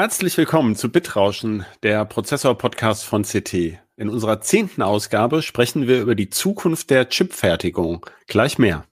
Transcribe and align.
Herzlich 0.00 0.38
willkommen 0.38 0.76
zu 0.76 0.92
Bitrauschen, 0.92 1.66
der 1.82 2.04
Prozessor-Podcast 2.04 3.04
von 3.04 3.24
CT. 3.24 3.80
In 3.96 4.08
unserer 4.08 4.40
zehnten 4.40 4.80
Ausgabe 4.80 5.42
sprechen 5.42 5.88
wir 5.88 6.00
über 6.00 6.14
die 6.14 6.30
Zukunft 6.30 6.90
der 6.90 7.08
Chipfertigung. 7.08 8.06
Gleich 8.28 8.60
mehr. 8.60 8.84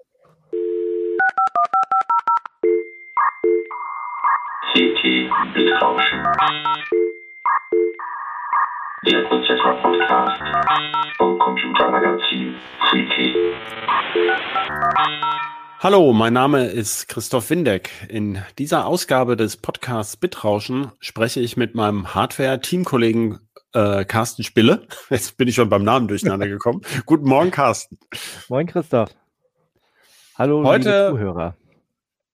CT 4.72 5.30
Bitrauschen. 5.54 6.24
Der 9.06 9.22
Prozessor-Podcast 9.28 10.42
vom 11.18 11.38
Computermagazin 11.38 12.56
CT. 12.90 13.36
Hallo, 15.78 16.14
mein 16.14 16.32
Name 16.32 16.68
ist 16.68 17.06
Christoph 17.06 17.50
Windeck. 17.50 17.90
In 18.08 18.42
dieser 18.58 18.86
Ausgabe 18.86 19.36
des 19.36 19.58
Podcasts 19.58 20.16
Bitrauschen 20.16 20.90
spreche 21.00 21.40
ich 21.40 21.58
mit 21.58 21.74
meinem 21.74 22.14
Hardware-Teamkollegen 22.14 23.40
äh, 23.74 24.06
Carsten 24.06 24.42
Spille. 24.42 24.86
Jetzt 25.10 25.36
bin 25.36 25.48
ich 25.48 25.54
schon 25.54 25.68
beim 25.68 25.84
Namen 25.84 26.08
durcheinander 26.08 26.48
gekommen. 26.48 26.80
Guten 27.06 27.28
Morgen, 27.28 27.50
Carsten. 27.50 27.98
Moin, 28.48 28.66
Christoph. 28.66 29.10
Hallo, 30.36 30.64
Heute, 30.64 31.08
liebe 31.08 31.18
Zuhörer. 31.18 31.56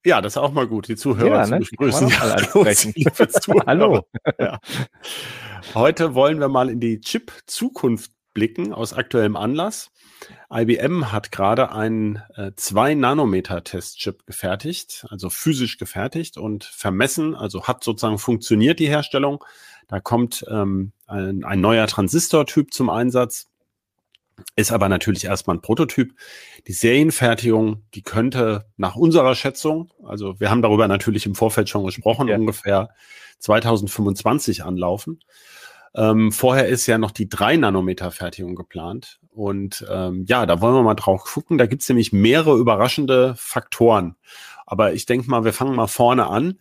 Ja, 0.05 0.20
das 0.20 0.34
ist 0.34 0.37
auch 0.37 0.53
mal 0.53 0.69
gut, 0.69 0.87
die 0.87 0.97
Zuhörer 0.97 1.39
Ja, 1.39 1.45
zu 1.45 1.51
ne? 1.51 1.61
Begrüßen. 1.69 2.09
liebe 2.95 3.29
Zuhörer. 3.29 3.67
Hallo. 3.67 4.06
Ja. 4.39 4.61
Heute 5.75 6.15
wollen 6.15 6.39
wir 6.39 6.48
mal 6.48 6.70
in 6.70 6.79
die 6.79 7.01
Chip-Zukunft 7.01 8.12
blicken, 8.34 8.73
aus 8.73 8.93
aktuellem 8.93 9.34
Anlass. 9.34 9.92
IBM 10.53 11.12
hat 11.12 11.33
gerade 11.33 11.73
einen 11.73 12.17
äh, 12.37 12.51
2-Nanometer-Testchip 12.57 14.27
gefertigt, 14.27 15.07
also 15.11 15.31
physisch 15.31 15.79
gefertigt 15.79 16.37
und 16.37 16.65
vermessen, 16.65 17.35
also 17.35 17.65
hat 17.65 17.85
sozusagen 17.85 18.19
funktioniert 18.19 18.79
die 18.79 18.89
Herstellung. 18.89 19.45
Da 19.89 20.01
kommt 20.01 20.45
ähm, 20.51 20.93
ein, 21.07 21.45
ein 21.45 21.61
neuer 21.61 21.87
Transistortyp 21.87 22.73
zum 22.73 22.91
Einsatz, 22.91 23.48
ist 24.56 24.73
aber 24.73 24.89
natürlich 24.89 25.25
erstmal 25.25 25.56
ein 25.56 25.62
Prototyp. 25.62 26.15
Die 26.67 26.73
Serienfertigung, 26.73 27.83
die 27.95 28.03
könnte 28.03 28.67
nach 28.77 28.97
unserer 28.97 29.34
Schätzung, 29.34 29.93
also 30.05 30.41
wir 30.41 30.50
haben 30.50 30.62
darüber 30.62 30.89
natürlich 30.89 31.27
im 31.27 31.34
Vorfeld 31.34 31.69
schon 31.69 31.84
gesprochen, 31.84 32.28
Ja. 32.28 32.37
ungefähr 32.37 32.91
2025 33.39 34.65
anlaufen. 34.65 35.20
Ähm, 35.95 36.33
vorher 36.33 36.69
ist 36.69 36.87
ja 36.87 36.98
noch 36.98 37.11
die 37.11 37.29
3-Nanometer-Fertigung 37.29 38.55
geplant. 38.55 39.21
Und 39.31 39.85
ähm, 39.91 40.25
ja, 40.27 40.47
da 40.47 40.61
wollen 40.61 40.75
wir 40.75 40.83
mal 40.83 40.95
drauf 40.95 41.25
gucken. 41.25 41.59
Da 41.59 41.67
gibt's 41.67 41.89
nämlich 41.89 42.12
mehrere 42.12 42.57
überraschende 42.57 43.34
Faktoren. 43.37 44.17
Aber 44.67 44.93
ich 44.93 45.07
denke 45.07 45.29
mal, 45.31 45.45
wir 45.45 45.53
fangen 45.53 45.75
mal 45.75 45.87
vorne 45.87 46.27
an. 46.27 46.59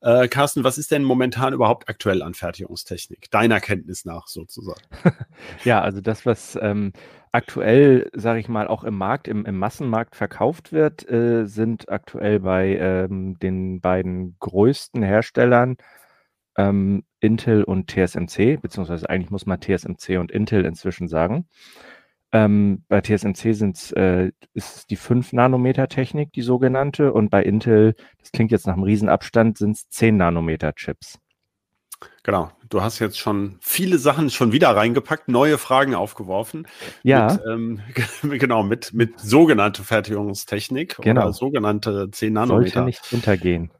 Äh, 0.00 0.28
Carsten, 0.28 0.64
was 0.64 0.76
ist 0.76 0.90
denn 0.90 1.02
momentan 1.02 1.54
überhaupt 1.54 1.88
aktuell 1.88 2.22
an 2.22 2.34
Fertigungstechnik? 2.34 3.30
Deiner 3.30 3.60
Kenntnis 3.60 4.04
nach 4.04 4.26
sozusagen. 4.26 4.82
Ja, 5.64 5.80
also 5.80 6.00
das, 6.02 6.26
was 6.26 6.58
ähm, 6.60 6.92
aktuell, 7.32 8.10
sage 8.12 8.38
ich 8.38 8.48
mal, 8.48 8.68
auch 8.68 8.84
im 8.84 8.98
Markt, 8.98 9.28
im, 9.28 9.46
im 9.46 9.58
Massenmarkt 9.58 10.14
verkauft 10.14 10.72
wird, 10.72 11.08
äh, 11.10 11.46
sind 11.46 11.88
aktuell 11.88 12.40
bei 12.40 12.76
ähm, 12.76 13.38
den 13.38 13.80
beiden 13.80 14.36
größten 14.40 15.02
Herstellern 15.02 15.78
ähm, 16.56 17.04
Intel 17.20 17.64
und 17.64 17.90
TSMC, 17.90 18.58
beziehungsweise 18.60 19.08
eigentlich 19.08 19.30
muss 19.30 19.46
man 19.46 19.60
TSMC 19.60 20.18
und 20.18 20.30
Intel 20.30 20.64
inzwischen 20.64 21.08
sagen. 21.08 21.48
Ähm, 22.32 22.82
bei 22.88 23.00
TSMC 23.00 23.52
sind's, 23.54 23.92
äh, 23.92 24.32
ist 24.54 24.76
es 24.76 24.86
die 24.86 24.98
5-Nanometer-Technik, 24.98 26.32
die 26.32 26.42
sogenannte, 26.42 27.12
und 27.12 27.30
bei 27.30 27.42
Intel, 27.44 27.94
das 28.18 28.32
klingt 28.32 28.50
jetzt 28.50 28.66
nach 28.66 28.74
einem 28.74 28.82
Riesenabstand, 28.82 29.56
sind 29.56 29.76
es 29.76 29.88
10-Nanometer-Chips. 29.92 31.18
Genau. 32.24 32.50
Du 32.68 32.82
hast 32.82 32.98
jetzt 32.98 33.18
schon 33.18 33.58
viele 33.60 33.98
Sachen 33.98 34.30
schon 34.30 34.50
wieder 34.52 34.74
reingepackt, 34.74 35.28
neue 35.28 35.58
Fragen 35.58 35.94
aufgeworfen. 35.94 36.66
Ja, 37.02 37.34
Mit, 37.34 37.42
ähm, 37.48 37.80
genau, 38.38 38.62
mit, 38.62 38.92
mit 38.92 39.20
sogenannte 39.20 39.84
Fertigungstechnik 39.84 40.96
Genau. 41.00 41.22
oder 41.22 41.32
sogenannte 41.32 42.10
10 42.10 42.34
sollte 42.34 42.48
Nanometer. 42.48 42.84
nicht 42.84 43.12
untergehen. 43.12 43.70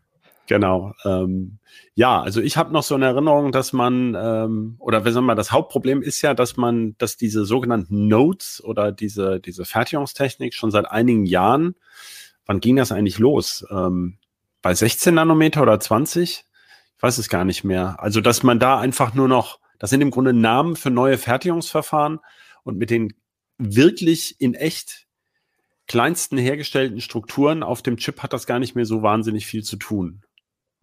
Genau. 0.46 0.92
Ähm, 1.04 1.58
ja, 1.94 2.20
also 2.20 2.40
ich 2.40 2.56
habe 2.56 2.72
noch 2.72 2.82
so 2.82 2.94
eine 2.94 3.06
Erinnerung, 3.06 3.50
dass 3.50 3.72
man, 3.72 4.14
ähm, 4.14 4.76
oder 4.78 5.04
wie 5.04 5.10
sagen 5.10 5.26
wir, 5.26 5.34
das 5.34 5.52
Hauptproblem 5.52 6.02
ist 6.02 6.20
ja, 6.22 6.34
dass 6.34 6.56
man, 6.56 6.96
dass 6.98 7.16
diese 7.16 7.44
sogenannten 7.44 8.08
Nodes 8.08 8.62
oder 8.62 8.92
diese, 8.92 9.40
diese 9.40 9.64
Fertigungstechnik 9.64 10.54
schon 10.54 10.70
seit 10.70 10.90
einigen 10.90 11.24
Jahren, 11.24 11.76
wann 12.46 12.60
ging 12.60 12.76
das 12.76 12.92
eigentlich 12.92 13.18
los? 13.18 13.64
Ähm, 13.70 14.18
bei 14.60 14.74
16 14.74 15.14
Nanometer 15.14 15.62
oder 15.62 15.80
20? 15.80 16.44
Ich 16.96 17.02
weiß 17.02 17.18
es 17.18 17.28
gar 17.28 17.44
nicht 17.44 17.64
mehr. 17.64 17.96
Also, 18.00 18.20
dass 18.20 18.42
man 18.42 18.58
da 18.58 18.78
einfach 18.78 19.14
nur 19.14 19.28
noch, 19.28 19.60
das 19.78 19.90
sind 19.90 20.00
im 20.00 20.10
Grunde 20.10 20.32
Namen 20.32 20.76
für 20.76 20.90
neue 20.90 21.18
Fertigungsverfahren 21.18 22.20
und 22.64 22.76
mit 22.76 22.90
den 22.90 23.14
wirklich 23.58 24.40
in 24.40 24.54
echt 24.54 25.06
kleinsten 25.86 26.38
hergestellten 26.38 27.00
Strukturen 27.00 27.62
auf 27.62 27.82
dem 27.82 27.96
Chip 27.98 28.22
hat 28.22 28.32
das 28.32 28.46
gar 28.46 28.58
nicht 28.58 28.74
mehr 28.74 28.86
so 28.86 29.02
wahnsinnig 29.02 29.46
viel 29.46 29.62
zu 29.62 29.76
tun. 29.76 30.22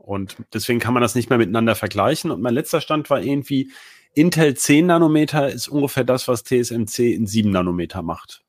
Und 0.01 0.38
deswegen 0.53 0.79
kann 0.79 0.94
man 0.94 1.01
das 1.01 1.16
nicht 1.16 1.29
mehr 1.29 1.38
miteinander 1.38 1.75
vergleichen. 1.75 2.31
Und 2.31 2.41
mein 2.41 2.53
letzter 2.53 2.81
Stand 2.81 3.09
war 3.09 3.22
irgendwie, 3.22 3.72
Intel 4.13 4.56
10 4.56 4.88
Nanometer 4.88 5.50
ist 5.50 5.67
ungefähr 5.67 6.03
das, 6.03 6.28
was 6.28 6.44
TSMC 6.44 7.13
in 7.13 7.28
7 7.28 7.50
Nanometer 7.50 8.01
macht. 8.01 8.44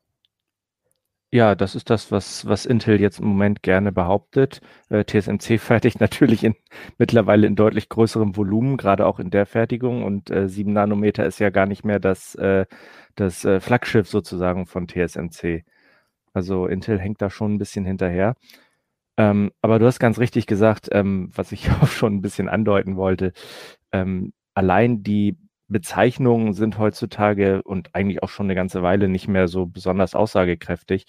Ja, 1.35 1.55
das 1.55 1.75
ist 1.75 1.89
das, 1.89 2.13
was, 2.13 2.47
was 2.47 2.67
Intel 2.67 3.01
jetzt 3.01 3.21
im 3.21 3.27
Moment 3.27 3.63
gerne 3.63 3.91
behauptet. 3.91 4.61
Äh, 4.91 5.05
TSMC 5.05 5.59
fertigt 5.61 6.01
natürlich 6.01 6.45
in, 6.45 6.55
mittlerweile 6.99 7.47
in 7.47 7.57
deutlich 7.57 7.89
größerem 7.89 8.37
Volumen, 8.37 8.77
gerade 8.77 9.07
auch 9.07 9.19
in 9.19 9.31
der 9.31 9.47
Fertigung. 9.47 10.05
Und 10.05 10.31
äh, 10.31 10.49
7 10.49 10.73
Nanometer 10.73 11.25
ist 11.25 11.39
ja 11.39 11.51
gar 11.51 11.67
nicht 11.67 11.85
mehr 11.85 12.01
das, 12.01 12.35
äh, 12.35 12.67
das 13.15 13.45
äh, 13.45 13.61
Flaggschiff 13.61 14.09
sozusagen 14.09 14.67
von 14.67 14.89
TSMC. 14.89 15.65
Also 16.35 16.67
Intel 16.67 16.99
hängt 16.99 17.23
da 17.23 17.31
schon 17.31 17.55
ein 17.55 17.59
bisschen 17.59 17.85
hinterher. 17.87 18.35
Ähm, 19.19 19.53
aber 19.61 19.79
du 19.79 19.87
hast 19.87 19.99
ganz 19.99 20.19
richtig 20.19 20.47
gesagt, 20.47 20.89
ähm, 20.93 21.31
was 21.35 21.53
ich 21.53 21.71
auch 21.83 21.89
schon 21.89 22.17
ein 22.17 22.23
bisschen 22.23 22.49
andeuten 22.49 22.97
wollte. 22.97 23.33
Ähm, 23.93 24.33
allein 24.55 25.03
die 25.03 25.39
Bezeichnungen 25.69 26.53
sind 26.55 26.79
heutzutage 26.79 27.63
und 27.63 27.95
eigentlich 27.95 28.23
auch 28.23 28.29
schon 28.29 28.47
eine 28.47 28.55
ganze 28.55 28.83
Weile 28.83 29.09
nicht 29.09 29.29
mehr 29.29 29.49
so 29.49 29.67
besonders 29.67 30.15
aussagekräftig. 30.15 31.07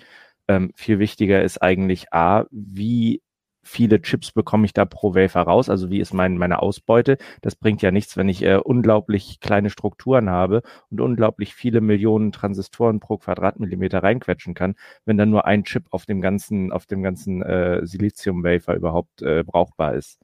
Ähm, 0.48 0.72
viel 0.76 1.00
wichtiger 1.00 1.44
ist 1.44 1.62
eigentlich 1.62 2.14
A, 2.14 2.46
wie 2.52 3.22
viele 3.64 4.02
Chips 4.02 4.32
bekomme 4.32 4.66
ich 4.66 4.74
da 4.74 4.86
pro 4.86 5.16
Wafer 5.16 5.42
raus? 5.42 5.70
Also 5.70 5.90
wie 5.90 6.00
ist 6.00 6.14
mein, 6.14 6.38
meine 6.38 6.62
Ausbeute? 6.62 7.18
Das 7.42 7.56
bringt 7.56 7.82
ja 7.82 7.92
nichts, 7.92 8.18
wenn 8.18 8.30
ich 8.30 8.44
äh, 8.44 8.58
unglaublich 8.58 9.40
kleine 9.40 9.70
Strukturen 9.70 10.30
habe 10.30 10.62
und 10.92 11.02
unglaublich 11.02 11.56
viele 11.56 11.82
Millionen 11.82 12.32
Transistoren 12.32 13.00
pro 13.00 13.18
Quadratmillimeter 13.18 14.04
reinquetschen 14.04 14.54
kann, 14.54 14.76
wenn 15.06 15.18
dann 15.18 15.30
nur 15.30 15.46
ein 15.46 15.64
Chip 15.64 15.86
auf 15.92 16.06
dem 16.06 16.22
ganzen, 16.22 16.72
auf 16.72 16.86
dem 16.86 17.02
ganzen 17.04 17.42
äh, 17.42 17.86
Silizium-Wafer 17.86 18.76
überhaupt 18.76 19.22
äh, 19.22 19.44
brauchbar 19.44 19.96
ist. 19.96 20.20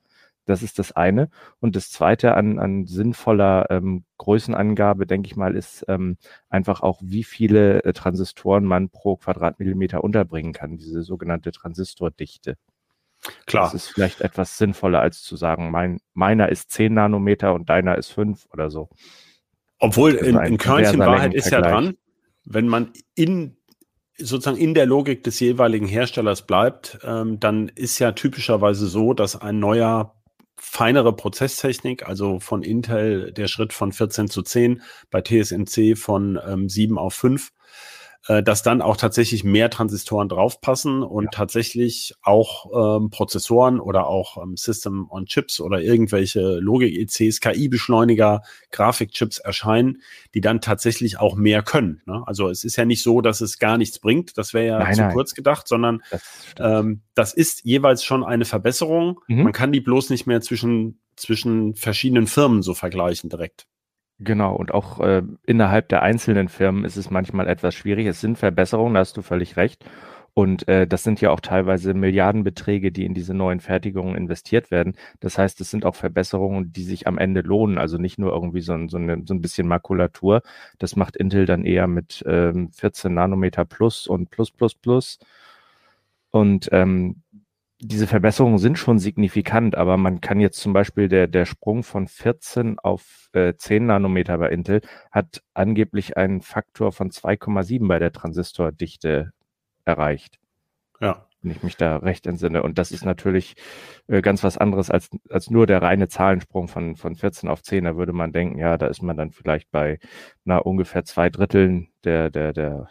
Das 0.50 0.64
ist 0.64 0.80
das 0.80 0.92
eine. 0.94 1.30
Und 1.60 1.76
das 1.76 1.92
zweite 1.92 2.34
an, 2.34 2.58
an 2.58 2.88
sinnvoller 2.88 3.68
ähm, 3.70 4.04
Größenangabe, 4.18 5.06
denke 5.06 5.28
ich 5.28 5.36
mal, 5.36 5.56
ist 5.56 5.86
ähm, 5.88 6.18
einfach 6.50 6.82
auch, 6.82 7.00
wie 7.04 7.24
viele 7.24 7.84
äh, 7.84 7.94
Transistoren 7.94 8.66
man 8.66 8.90
pro 8.90 9.16
Quadratmillimeter 9.18 10.04
unterbringen 10.04 10.52
kann, 10.54 10.78
diese 10.78 11.04
sogenannte 11.04 11.52
Transistordichte. 11.52 12.56
Klar. 13.46 13.66
Das 13.66 13.74
ist 13.74 13.88
vielleicht 13.90 14.22
etwas 14.22 14.58
sinnvoller, 14.58 15.02
als 15.02 15.22
zu 15.24 15.36
sagen, 15.36 15.72
mein, 15.72 16.00
meiner 16.14 16.50
ist 16.50 16.72
10 16.72 16.94
Nanometer 16.94 17.54
und 17.54 17.70
deiner 17.70 17.98
ist 17.98 18.12
5 18.12 18.48
oder 18.52 18.70
so. 18.70 18.90
Obwohl 19.80 20.16
in, 20.16 20.38
ein 20.38 20.54
in 20.54 20.58
Körnchen 20.58 21.00
Wahrheit 21.00 21.34
ist 21.34 21.52
ja 21.52 21.62
dran, 21.62 21.96
wenn 22.46 22.68
man 22.68 22.92
in 23.16 23.58
sozusagen 24.18 24.58
in 24.58 24.74
der 24.74 24.86
Logik 24.86 25.24
des 25.24 25.40
jeweiligen 25.40 25.88
Herstellers 25.88 26.46
bleibt, 26.46 27.00
ähm, 27.04 27.40
dann 27.40 27.70
ist 27.70 28.00
ja 28.00 28.12
typischerweise 28.12 28.88
so, 28.88 29.14
dass 29.14 29.40
ein 29.40 29.60
neuer 29.60 30.16
feinere 30.58 31.16
Prozesstechnik, 31.16 32.06
also 32.06 32.40
von 32.40 32.64
Intel 32.64 33.32
der 33.32 33.48
Schritt 33.48 33.72
von 33.72 33.94
14 33.94 34.28
zu 34.28 34.42
10, 34.42 34.82
bei 35.10 35.22
TSMC 35.22 35.98
von 35.98 36.38
ähm, 36.46 36.68
7 36.68 36.98
auf 36.98 37.14
5, 37.14 37.52
äh, 38.30 38.44
dass 38.44 38.62
dann 38.62 38.82
auch 38.84 38.96
tatsächlich 38.96 39.44
mehr 39.44 39.72
Transistoren 39.72 40.30
draufpassen 40.30 41.02
und 41.02 41.24
Ja. 41.26 41.30
tatsächlich 41.32 42.14
auch 42.22 42.98
ähm, 43.00 43.10
Prozessoren 43.10 43.80
oder 43.80 44.06
auch 44.06 44.38
ähm, 44.42 44.56
System 44.56 45.08
on 45.10 45.26
Chips 45.26 45.60
oder 45.60 45.82
irgendwelche 45.82 46.60
Logik-ECs, 46.60 47.40
KI-Beschleuniger, 47.42 48.44
Grafikchips 48.72 49.40
erscheinen, 49.40 50.04
die 50.36 50.42
dann 50.42 50.62
tatsächlich 50.62 51.20
auch 51.20 51.36
mehr 51.36 51.64
können. 51.64 52.04
Ne? 52.06 52.22
Also 52.28 52.50
es 52.50 52.64
ist 52.64 52.76
ja 52.76 52.86
nicht 52.86 53.02
so, 53.02 53.22
dass 53.22 53.42
es 53.42 53.58
gar 53.58 53.80
nichts 53.80 53.98
bringt, 53.98 54.38
das 54.38 54.54
wäre 54.54 54.68
ja 54.68 54.80
Nein, 54.80 54.94
zu 54.96 55.02
nein. 55.02 55.14
kurz 55.14 55.34
gedacht, 55.34 55.68
sondern 55.68 56.02
Das 56.12 56.22
ähm, 56.60 57.02
das 57.16 57.34
ist 57.34 57.66
jeweils 57.66 58.04
schon 58.04 58.24
eine 58.24 58.46
Verbesserung. 58.46 59.22
Mhm. 59.28 59.44
Man 59.44 59.54
kann 59.54 59.72
die 59.72 59.82
bloß 59.82 60.12
nicht 60.12 60.28
mehr 60.28 60.42
zwischen, 60.42 61.00
zwischen 61.16 61.74
verschiedenen 61.76 62.28
Firmen 62.28 62.62
so 62.62 62.76
vergleichen 62.76 63.30
direkt. 63.30 63.66
Genau, 64.22 64.54
und 64.56 64.74
auch 64.74 65.00
äh, 65.00 65.24
innerhalb 65.46 65.88
der 65.90 66.02
einzelnen 66.04 66.50
Firmen 66.50 66.84
ist 66.84 66.98
es 66.98 67.10
manchmal 67.10 67.48
etwas 67.48 67.74
schwierig. 67.74 68.06
Es 68.06 68.20
sind 68.20 68.38
Verbesserungen, 68.38 68.94
da 68.96 69.00
hast 69.00 69.16
du 69.16 69.22
völlig 69.22 69.56
recht. 69.56 69.86
Und 70.34 70.68
äh, 70.68 70.86
das 70.88 71.04
sind 71.04 71.22
ja 71.22 71.32
auch 71.32 71.40
teilweise 71.40 71.94
Milliardenbeträge, 71.94 72.92
die 72.92 73.06
in 73.06 73.14
diese 73.14 73.34
neuen 73.34 73.62
Fertigungen 73.62 74.16
investiert 74.16 74.72
werden. 74.72 74.96
Das 75.22 75.38
heißt, 75.38 75.60
es 75.62 75.72
sind 75.72 75.86
auch 75.86 75.96
Verbesserungen, 75.96 76.72
die 76.74 76.84
sich 76.84 77.08
am 77.08 77.18
Ende 77.18 77.42
lohnen. 77.42 77.78
Also 77.78 77.98
nicht 77.98 78.20
nur 78.20 78.34
irgendwie 78.34 78.62
so 78.62 78.74
ein, 78.74 78.90
so, 78.90 78.98
eine, 78.98 79.22
so 79.26 79.34
ein 79.34 79.42
bisschen 79.42 79.68
Makulatur. 79.68 80.42
Das 80.80 80.96
macht 80.98 81.16
Intel 81.16 81.46
dann 81.46 81.64
eher 81.66 81.88
mit 81.88 82.24
ähm, 82.28 82.72
14 82.72 83.14
Nanometer 83.14 83.64
plus 83.66 84.06
und 84.08 84.30
plus 84.32 84.52
plus 84.52 84.76
plus. 84.76 85.20
Und 86.32 86.70
ähm, 86.72 87.24
diese 87.82 88.08
Verbesserungen 88.08 88.58
sind 88.58 88.78
schon 88.78 89.00
signifikant, 89.00 89.76
aber 89.76 89.96
man 89.96 90.20
kann 90.20 90.42
jetzt 90.42 90.60
zum 90.60 90.74
Beispiel 90.74 91.08
der, 91.08 91.28
der 91.28 91.46
Sprung 91.46 91.84
von 91.84 92.08
14 92.08 92.78
auf 92.78 93.30
äh, 93.34 93.54
10 93.56 93.86
Nanometer 93.86 94.38
bei 94.38 94.50
Intel 94.50 94.82
hat 95.12 95.42
angeblich 95.54 96.18
einen 96.18 96.42
Faktor 96.42 96.92
von 96.92 97.10
2,7 97.10 97.88
bei 97.88 98.00
der 98.00 98.12
Transistordichte 98.12 99.32
erreicht. 99.86 100.40
Ja. 101.00 101.26
Wenn 101.42 101.52
ich 101.52 101.64
mich 101.64 101.78
da 101.78 101.98
recht 101.98 102.28
entsinne. 102.28 102.64
Und 102.64 102.78
das 102.78 102.92
ist 102.92 103.06
natürlich 103.06 103.56
äh, 104.08 104.22
ganz 104.22 104.44
was 104.44 104.58
anderes 104.58 104.92
als, 104.92 105.10
als 105.30 105.50
nur 105.50 105.66
der 105.66 105.82
reine 105.82 106.10
Zahlensprung 106.10 106.68
von, 106.68 106.98
von 106.98 107.16
14 107.16 107.48
auf 107.48 107.64
10. 107.64 107.86
Da 107.86 107.96
würde 107.96 108.12
man 108.12 108.34
denken, 108.34 108.60
ja, 108.60 108.78
da 108.78 108.88
ist 108.88 109.02
man 109.02 109.16
dann 109.16 109.32
vielleicht 109.32 109.72
bei 109.72 110.00
na, 110.44 110.58
ungefähr 110.58 111.06
zwei 111.06 111.30
Dritteln 111.30 111.88
der, 112.04 112.30
der, 112.30 112.52
der, 112.52 112.90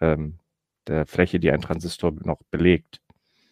ähm, 0.00 0.38
der 0.86 1.06
Fläche, 1.06 1.40
die 1.40 1.50
ein 1.50 1.60
Transistor 1.60 2.12
noch 2.22 2.40
belegt. 2.52 3.00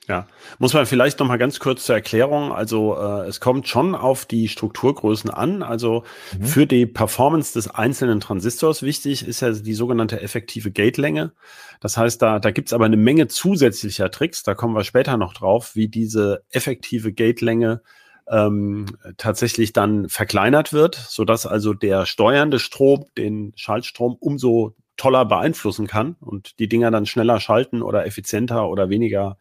Ja, 0.09 0.29
muss 0.61 0.73
man 0.73 0.87
vielleicht 0.87 1.19
noch 1.19 1.27
mal 1.27 1.37
ganz 1.37 1.59
kurz 1.59 1.85
zur 1.85 1.97
Erklärung. 1.97 2.53
Also 2.53 2.97
äh, 2.97 3.27
es 3.27 3.41
kommt 3.41 3.67
schon 3.67 3.97
auf 3.97 4.25
die 4.25 4.49
Strukturgrößen 4.49 5.31
an. 5.31 5.65
Also 5.65 6.05
mhm. 6.39 6.45
für 6.45 6.67
die 6.67 6.87
Performance 6.87 7.55
des 7.55 7.69
einzelnen 7.69 8.21
Transistors 8.21 8.83
wichtig 8.83 9.27
ist 9.27 9.41
ja 9.41 9.51
die 9.51 9.75
sogenannte 9.75 10.21
effektive 10.21 10.71
Gatelänge. 10.71 11.33
Das 11.81 11.97
heißt, 11.97 12.23
da, 12.23 12.39
da 12.39 12.53
gibt's 12.53 12.73
aber 12.73 12.85
eine 12.85 12.97
Menge 12.97 13.27
zusätzlicher 13.27 14.13
Tricks. 14.13 14.45
Da 14.45 14.55
kommen 14.55 14.75
wir 14.75 14.85
später 14.85 15.17
noch 15.17 15.35
drauf, 15.35 15.75
wie 15.75 15.89
diese 15.89 16.45
effektive 16.51 17.13
Gatelänge 17.13 17.83
ähm, 18.29 18.87
tatsächlich 19.17 19.73
dann 19.73 20.09
verkleinert 20.09 20.73
wird, 20.73 20.95
so 20.95 21.25
dass 21.25 21.47
also 21.47 21.75
der 21.75 22.07
steuernde 22.07 22.61
Strom 22.61 23.07
den 23.17 23.53
Schaltstrom 23.57 24.17
umso 24.21 24.77
toller 24.97 25.25
beeinflussen 25.25 25.87
kann 25.87 26.17
und 26.21 26.59
die 26.59 26.69
Dinger 26.69 26.91
dann 26.91 27.07
schneller 27.07 27.41
schalten 27.41 27.83
oder 27.83 28.07
effizienter 28.07 28.69
oder 28.69 28.89
weniger, 28.89 29.37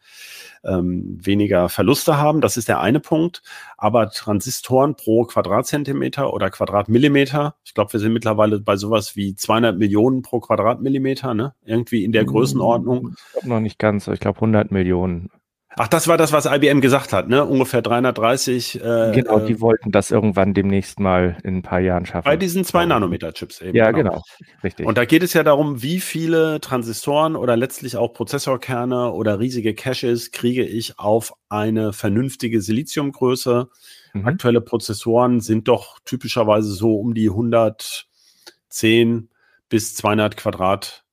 ähm, 0.64 1.18
weniger 1.22 1.68
Verluste 1.68 2.18
haben. 2.18 2.40
Das 2.40 2.56
ist 2.56 2.68
der 2.68 2.80
eine 2.80 3.00
Punkt. 3.00 3.42
Aber 3.76 4.10
Transistoren 4.10 4.96
pro 4.96 5.24
Quadratzentimeter 5.24 6.32
oder 6.32 6.50
Quadratmillimeter, 6.50 7.56
ich 7.64 7.74
glaube, 7.74 7.92
wir 7.94 8.00
sind 8.00 8.12
mittlerweile 8.12 8.60
bei 8.60 8.76
sowas 8.76 9.16
wie 9.16 9.34
200 9.34 9.78
Millionen 9.78 10.22
pro 10.22 10.40
Quadratmillimeter, 10.40 11.34
ne? 11.34 11.54
irgendwie 11.64 12.04
in 12.04 12.12
der 12.12 12.22
hm, 12.22 12.28
Größenordnung. 12.28 13.14
Noch 13.42 13.60
nicht 13.60 13.78
ganz, 13.78 14.08
ich 14.08 14.20
glaube 14.20 14.38
100 14.38 14.70
Millionen. 14.70 15.30
Ach, 15.78 15.88
das 15.88 16.08
war 16.08 16.16
das, 16.16 16.32
was 16.32 16.46
IBM 16.46 16.80
gesagt 16.80 17.12
hat, 17.12 17.28
ne? 17.28 17.44
Ungefähr 17.44 17.82
330. 17.82 18.76
Äh, 18.76 19.12
genau, 19.14 19.40
die 19.40 19.52
äh, 19.52 19.60
wollten 19.60 19.92
das 19.92 20.10
irgendwann 20.10 20.54
demnächst 20.54 21.00
mal 21.00 21.36
in 21.44 21.56
ein 21.56 21.62
paar 21.62 21.80
Jahren 21.80 22.06
schaffen. 22.06 22.24
Bei 22.24 22.38
diesen 22.38 22.64
2-Nanometer-Chips 22.64 23.60
eben. 23.60 23.76
Ja, 23.76 23.90
genau. 23.90 24.12
genau. 24.12 24.22
Richtig. 24.64 24.86
Und 24.86 24.96
da 24.96 25.04
geht 25.04 25.22
es 25.22 25.34
ja 25.34 25.42
darum, 25.42 25.82
wie 25.82 26.00
viele 26.00 26.62
Transistoren 26.62 27.36
oder 27.36 27.58
letztlich 27.58 27.98
auch 27.98 28.14
Prozessorkerne 28.14 29.12
oder 29.12 29.38
riesige 29.38 29.74
Caches 29.74 30.30
kriege 30.30 30.64
ich 30.64 30.98
auf 30.98 31.34
eine 31.50 31.92
vernünftige 31.92 32.62
Siliziumgröße. 32.62 33.68
Mhm. 34.14 34.26
Aktuelle 34.26 34.62
Prozessoren 34.62 35.40
sind 35.40 35.68
doch 35.68 35.98
typischerweise 36.06 36.72
so 36.72 36.96
um 36.96 37.12
die 37.12 37.28
110 37.28 39.28
bis 39.68 39.94
200 39.94 40.38
Quadrat 40.38 41.05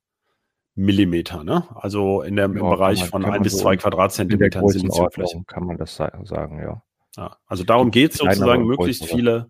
Millimeter, 0.75 1.43
ne? 1.43 1.67
Also 1.75 2.21
in 2.23 2.35
der, 2.35 2.45
im 2.45 2.57
ja, 2.57 2.69
Bereich 2.69 3.01
man, 3.01 3.09
von 3.09 3.25
ein 3.25 3.43
bis 3.43 3.53
so 3.53 3.59
zwei 3.59 3.77
Quadratzentimetern 3.77 4.67
Siliziumfläche. 4.67 5.43
Kann 5.45 5.65
man 5.65 5.77
das 5.77 5.95
sagen, 5.95 6.59
ja. 6.59 6.81
ja 7.15 7.37
also 7.45 7.63
darum 7.63 7.91
geht 7.91 8.13
es 8.13 8.17
sozusagen, 8.17 8.65
möglichst 8.65 9.05
viele, 9.05 9.49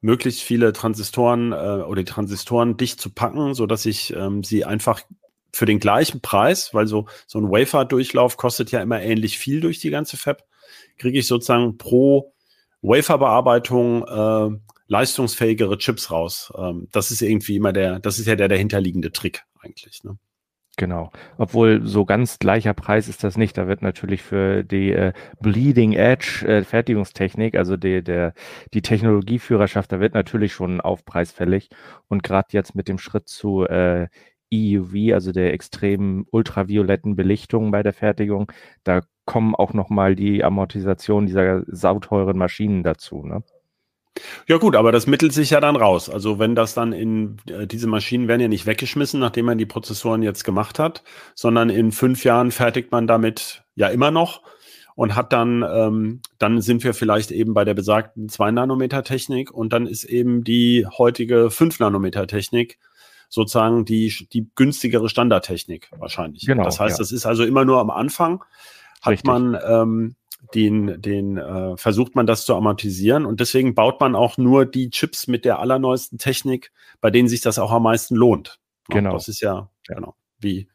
möglichst 0.00 0.42
viele 0.42 0.72
Transistoren 0.72 1.52
äh, 1.52 1.54
oder 1.54 2.02
die 2.02 2.10
Transistoren 2.10 2.78
dicht 2.78 3.00
zu 3.00 3.10
packen, 3.10 3.54
so 3.54 3.66
dass 3.66 3.84
ich 3.84 4.14
ähm, 4.14 4.42
sie 4.42 4.64
einfach 4.64 5.02
für 5.52 5.66
den 5.66 5.80
gleichen 5.80 6.22
Preis, 6.22 6.72
weil 6.72 6.86
so, 6.86 7.06
so 7.26 7.38
ein 7.38 7.50
Wafer-Durchlauf 7.50 8.36
kostet 8.36 8.70
ja 8.70 8.80
immer 8.80 9.02
ähnlich 9.02 9.36
viel 9.36 9.60
durch 9.60 9.80
die 9.80 9.90
ganze 9.90 10.16
Fab, 10.16 10.44
kriege 10.96 11.18
ich 11.18 11.26
sozusagen 11.26 11.76
pro 11.76 12.32
Wafer-Bearbeitung 12.80 14.06
äh, 14.06 14.58
leistungsfähigere 14.86 15.76
Chips 15.76 16.10
raus. 16.10 16.50
Ähm, 16.56 16.88
das 16.90 17.10
ist 17.10 17.20
irgendwie 17.20 17.56
immer 17.56 17.74
der, 17.74 17.98
das 17.98 18.18
ist 18.18 18.26
ja 18.26 18.36
der 18.36 18.48
dahinterliegende 18.48 19.12
Trick 19.12 19.44
eigentlich. 19.62 20.02
Ne? 20.04 20.18
Genau. 20.76 21.10
Obwohl 21.36 21.86
so 21.86 22.04
ganz 22.06 22.38
gleicher 22.38 22.72
Preis 22.74 23.08
ist 23.08 23.22
das 23.22 23.36
nicht. 23.36 23.58
Da 23.58 23.68
wird 23.68 23.82
natürlich 23.82 24.22
für 24.22 24.64
die 24.64 24.92
äh, 24.92 25.12
Bleeding 25.40 25.92
Edge 25.92 26.46
äh, 26.46 26.64
Fertigungstechnik, 26.64 27.54
also 27.56 27.76
die, 27.76 28.02
der, 28.02 28.32
die 28.72 28.80
Technologieführerschaft, 28.80 29.92
da 29.92 30.00
wird 30.00 30.14
natürlich 30.14 30.54
schon 30.54 30.76
ein 30.76 30.80
Aufpreis 30.80 31.32
fällig. 31.32 31.68
Und 32.08 32.22
gerade 32.22 32.48
jetzt 32.52 32.74
mit 32.74 32.88
dem 32.88 32.98
Schritt 32.98 33.28
zu 33.28 33.66
äh, 33.66 34.08
EUV, 34.52 35.12
also 35.14 35.32
der 35.32 35.52
extremen 35.52 36.24
ultravioletten 36.30 37.14
Belichtung 37.14 37.70
bei 37.70 37.82
der 37.82 37.92
Fertigung, 37.92 38.50
da 38.84 39.02
kommen 39.26 39.54
auch 39.54 39.74
nochmal 39.74 40.16
die 40.16 40.42
Amortisation 40.42 41.26
dieser 41.26 41.62
sauteuren 41.66 42.38
Maschinen 42.38 42.82
dazu. 42.82 43.24
Ne? 43.24 43.42
Ja 44.46 44.58
gut, 44.58 44.74
aber 44.74 44.92
das 44.92 45.06
mittelt 45.06 45.32
sich 45.32 45.50
ja 45.50 45.60
dann 45.60 45.76
raus. 45.76 46.10
Also 46.10 46.38
wenn 46.38 46.54
das 46.54 46.74
dann 46.74 46.92
in, 46.92 47.36
äh, 47.48 47.66
diese 47.66 47.86
Maschinen 47.86 48.28
werden 48.28 48.40
ja 48.40 48.48
nicht 48.48 48.66
weggeschmissen, 48.66 49.20
nachdem 49.20 49.46
man 49.46 49.58
die 49.58 49.66
Prozessoren 49.66 50.22
jetzt 50.22 50.44
gemacht 50.44 50.78
hat, 50.78 51.04
sondern 51.34 51.70
in 51.70 51.92
fünf 51.92 52.24
Jahren 52.24 52.50
fertigt 52.50 52.90
man 52.90 53.06
damit 53.06 53.62
ja 53.76 53.88
immer 53.88 54.10
noch 54.10 54.42
und 54.96 55.14
hat 55.14 55.32
dann, 55.32 55.62
ähm, 55.62 56.20
dann 56.38 56.60
sind 56.60 56.84
wir 56.84 56.92
vielleicht 56.92 57.30
eben 57.30 57.54
bei 57.54 57.64
der 57.64 57.74
besagten 57.74 58.28
2-Nanometer-Technik 58.28 59.50
und 59.50 59.72
dann 59.72 59.86
ist 59.86 60.04
eben 60.04 60.44
die 60.44 60.86
heutige 60.98 61.46
5-Nanometer-Technik 61.46 62.78
sozusagen 63.28 63.84
die, 63.84 64.12
die 64.32 64.50
günstigere 64.56 65.08
Standardtechnik 65.08 65.88
wahrscheinlich. 65.96 66.44
Genau, 66.46 66.64
das 66.64 66.80
heißt, 66.80 66.98
ja. 66.98 67.02
das 67.02 67.12
ist 67.12 67.26
also 67.26 67.44
immer 67.44 67.64
nur 67.64 67.78
am 67.78 67.90
Anfang, 67.90 68.44
hat 69.00 69.12
Richtig. 69.12 69.26
man 69.26 69.56
ähm, 69.64 70.16
den, 70.54 71.00
den 71.00 71.36
äh, 71.36 71.76
versucht 71.76 72.14
man 72.14 72.26
das 72.26 72.44
zu 72.44 72.54
amortisieren 72.54 73.26
und 73.26 73.40
deswegen 73.40 73.74
baut 73.74 74.00
man 74.00 74.14
auch 74.14 74.36
nur 74.36 74.66
die 74.66 74.90
Chips 74.90 75.26
mit 75.26 75.44
der 75.44 75.58
allerneuesten 75.58 76.18
Technik, 76.18 76.72
bei 77.00 77.10
denen 77.10 77.28
sich 77.28 77.40
das 77.40 77.58
auch 77.58 77.70
am 77.72 77.84
meisten 77.84 78.16
lohnt. 78.16 78.58
Genau. 78.88 79.12
Das 79.12 79.28
ist 79.28 79.40
ja, 79.40 79.70
genau, 79.86 80.14
wie 80.38 80.68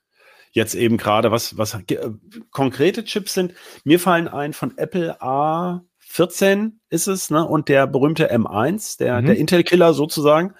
jetzt 0.55 0.73
eben 0.73 0.97
gerade, 0.97 1.31
was, 1.31 1.57
was 1.57 1.75
äh, 1.75 2.09
konkrete 2.49 3.03
Chips 3.03 3.33
sind. 3.33 3.53
Mir 3.83 3.99
fallen 3.99 4.27
ein 4.27 4.53
von 4.53 4.77
Apple 4.77 5.21
A14 5.21 6.71
ist 6.89 7.07
es, 7.07 7.29
ne? 7.29 7.45
Und 7.45 7.67
der 7.67 7.87
berühmte 7.87 8.33
M1, 8.33 8.97
der, 8.97 9.21
mhm. 9.21 9.25
der 9.25 9.37
Intel-Killer 9.37 9.93
sozusagen. 9.93 10.53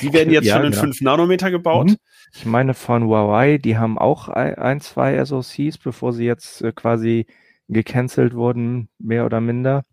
Die 0.00 0.12
werden 0.14 0.32
jetzt 0.32 0.46
ja, 0.46 0.56
schon 0.56 0.64
in 0.64 0.70
genau. 0.72 0.82
5 0.84 1.02
Nanometer 1.02 1.50
gebaut. 1.50 1.90
Mhm. 1.90 1.96
Ich 2.32 2.46
meine 2.46 2.74
von 2.74 3.04
Huawei, 3.04 3.58
die 3.58 3.76
haben 3.76 3.98
auch 3.98 4.28
ein, 4.28 4.80
zwei 4.80 5.22
SoCs, 5.22 5.78
bevor 5.78 6.12
sie 6.12 6.24
jetzt 6.24 6.62
äh, 6.62 6.72
quasi 6.72 7.26
gecancelt 7.68 8.34
wurden, 8.34 8.88
mehr 8.98 9.26
oder 9.26 9.40
minder. 9.40 9.84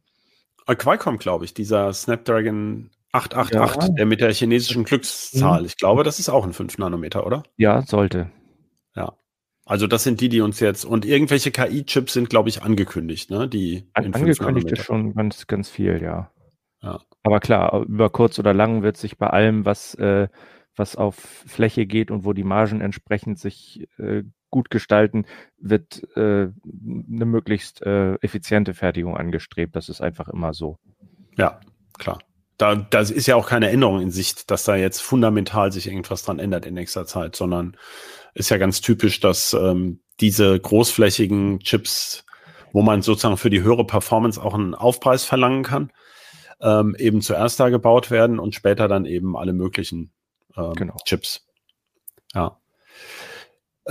Äh, 0.67 0.75
Qualcomm, 0.75 1.17
glaube 1.17 1.45
ich, 1.45 1.53
dieser 1.53 1.93
Snapdragon 1.93 2.91
888, 3.13 3.89
ja. 3.89 3.95
der 3.95 4.05
mit 4.05 4.21
der 4.21 4.33
chinesischen 4.33 4.83
Glückszahl. 4.83 5.61
Mhm. 5.61 5.65
Ich 5.65 5.77
glaube, 5.77 6.03
das 6.03 6.19
ist 6.19 6.29
auch 6.29 6.45
ein 6.45 6.53
5 6.53 6.77
Nanometer, 6.77 7.25
oder? 7.25 7.43
Ja, 7.57 7.81
sollte. 7.81 8.31
Ja. 8.95 9.13
Also 9.65 9.87
das 9.87 10.03
sind 10.03 10.21
die, 10.21 10.29
die 10.29 10.41
uns 10.41 10.59
jetzt 10.59 10.85
und 10.85 11.05
irgendwelche 11.05 11.51
KI-Chips 11.51 12.13
sind, 12.13 12.29
glaube 12.29 12.49
ich, 12.49 12.63
angekündigt, 12.63 13.29
ne? 13.29 13.47
Die 13.47 13.89
An 13.93 14.13
angekündigt 14.13 14.71
ist 14.71 14.83
schon 14.83 15.13
ganz, 15.13 15.47
ganz 15.47 15.69
viel, 15.69 16.01
ja. 16.01 16.31
ja. 16.81 16.99
Aber 17.23 17.39
klar, 17.39 17.83
über 17.83 18.09
kurz 18.09 18.39
oder 18.39 18.53
lang 18.53 18.81
wird 18.81 18.97
sich 18.97 19.17
bei 19.17 19.27
allem, 19.27 19.65
was, 19.65 19.93
äh, 19.95 20.29
was 20.75 20.95
auf 20.95 21.15
Fläche 21.15 21.85
geht 21.85 22.11
und 22.11 22.25
wo 22.25 22.33
die 22.33 22.43
Margen 22.43 22.81
entsprechend 22.81 23.39
sich 23.39 23.87
äh, 23.97 24.23
gut 24.51 24.69
gestalten, 24.69 25.25
wird 25.57 26.03
äh, 26.15 26.49
eine 26.49 27.25
möglichst 27.25 27.81
äh, 27.81 28.15
effiziente 28.15 28.73
Fertigung 28.73 29.17
angestrebt. 29.17 29.75
Das 29.75 29.89
ist 29.89 30.01
einfach 30.01 30.27
immer 30.27 30.53
so. 30.53 30.77
Ja, 31.37 31.59
klar. 31.97 32.19
Da, 32.57 32.75
da 32.75 32.99
ist 32.99 33.25
ja 33.25 33.35
auch 33.35 33.47
keine 33.47 33.71
Änderung 33.71 34.01
in 34.01 34.11
Sicht, 34.11 34.51
dass 34.51 34.65
da 34.65 34.75
jetzt 34.75 35.01
fundamental 35.01 35.71
sich 35.71 35.87
irgendwas 35.87 36.23
dran 36.23 36.37
ändert 36.37 36.67
in 36.67 36.75
nächster 36.75 37.07
Zeit, 37.07 37.35
sondern 37.35 37.75
ist 38.35 38.49
ja 38.51 38.57
ganz 38.57 38.81
typisch, 38.81 39.19
dass 39.19 39.53
ähm, 39.53 40.01
diese 40.19 40.59
großflächigen 40.59 41.61
Chips, 41.61 42.23
wo 42.71 42.83
man 42.83 43.01
sozusagen 43.01 43.37
für 43.37 43.49
die 43.49 43.63
höhere 43.63 43.85
Performance 43.85 44.39
auch 44.39 44.53
einen 44.53 44.75
Aufpreis 44.75 45.25
verlangen 45.25 45.63
kann, 45.63 45.91
ähm, 46.61 46.95
eben 46.99 47.21
zuerst 47.21 47.59
da 47.59 47.69
gebaut 47.69 48.11
werden 48.11 48.37
und 48.37 48.53
später 48.53 48.87
dann 48.87 49.05
eben 49.05 49.35
alle 49.35 49.53
möglichen 49.53 50.13
ähm, 50.55 50.73
genau. 50.73 50.97
Chips. 51.05 51.47
Ja. 52.33 52.60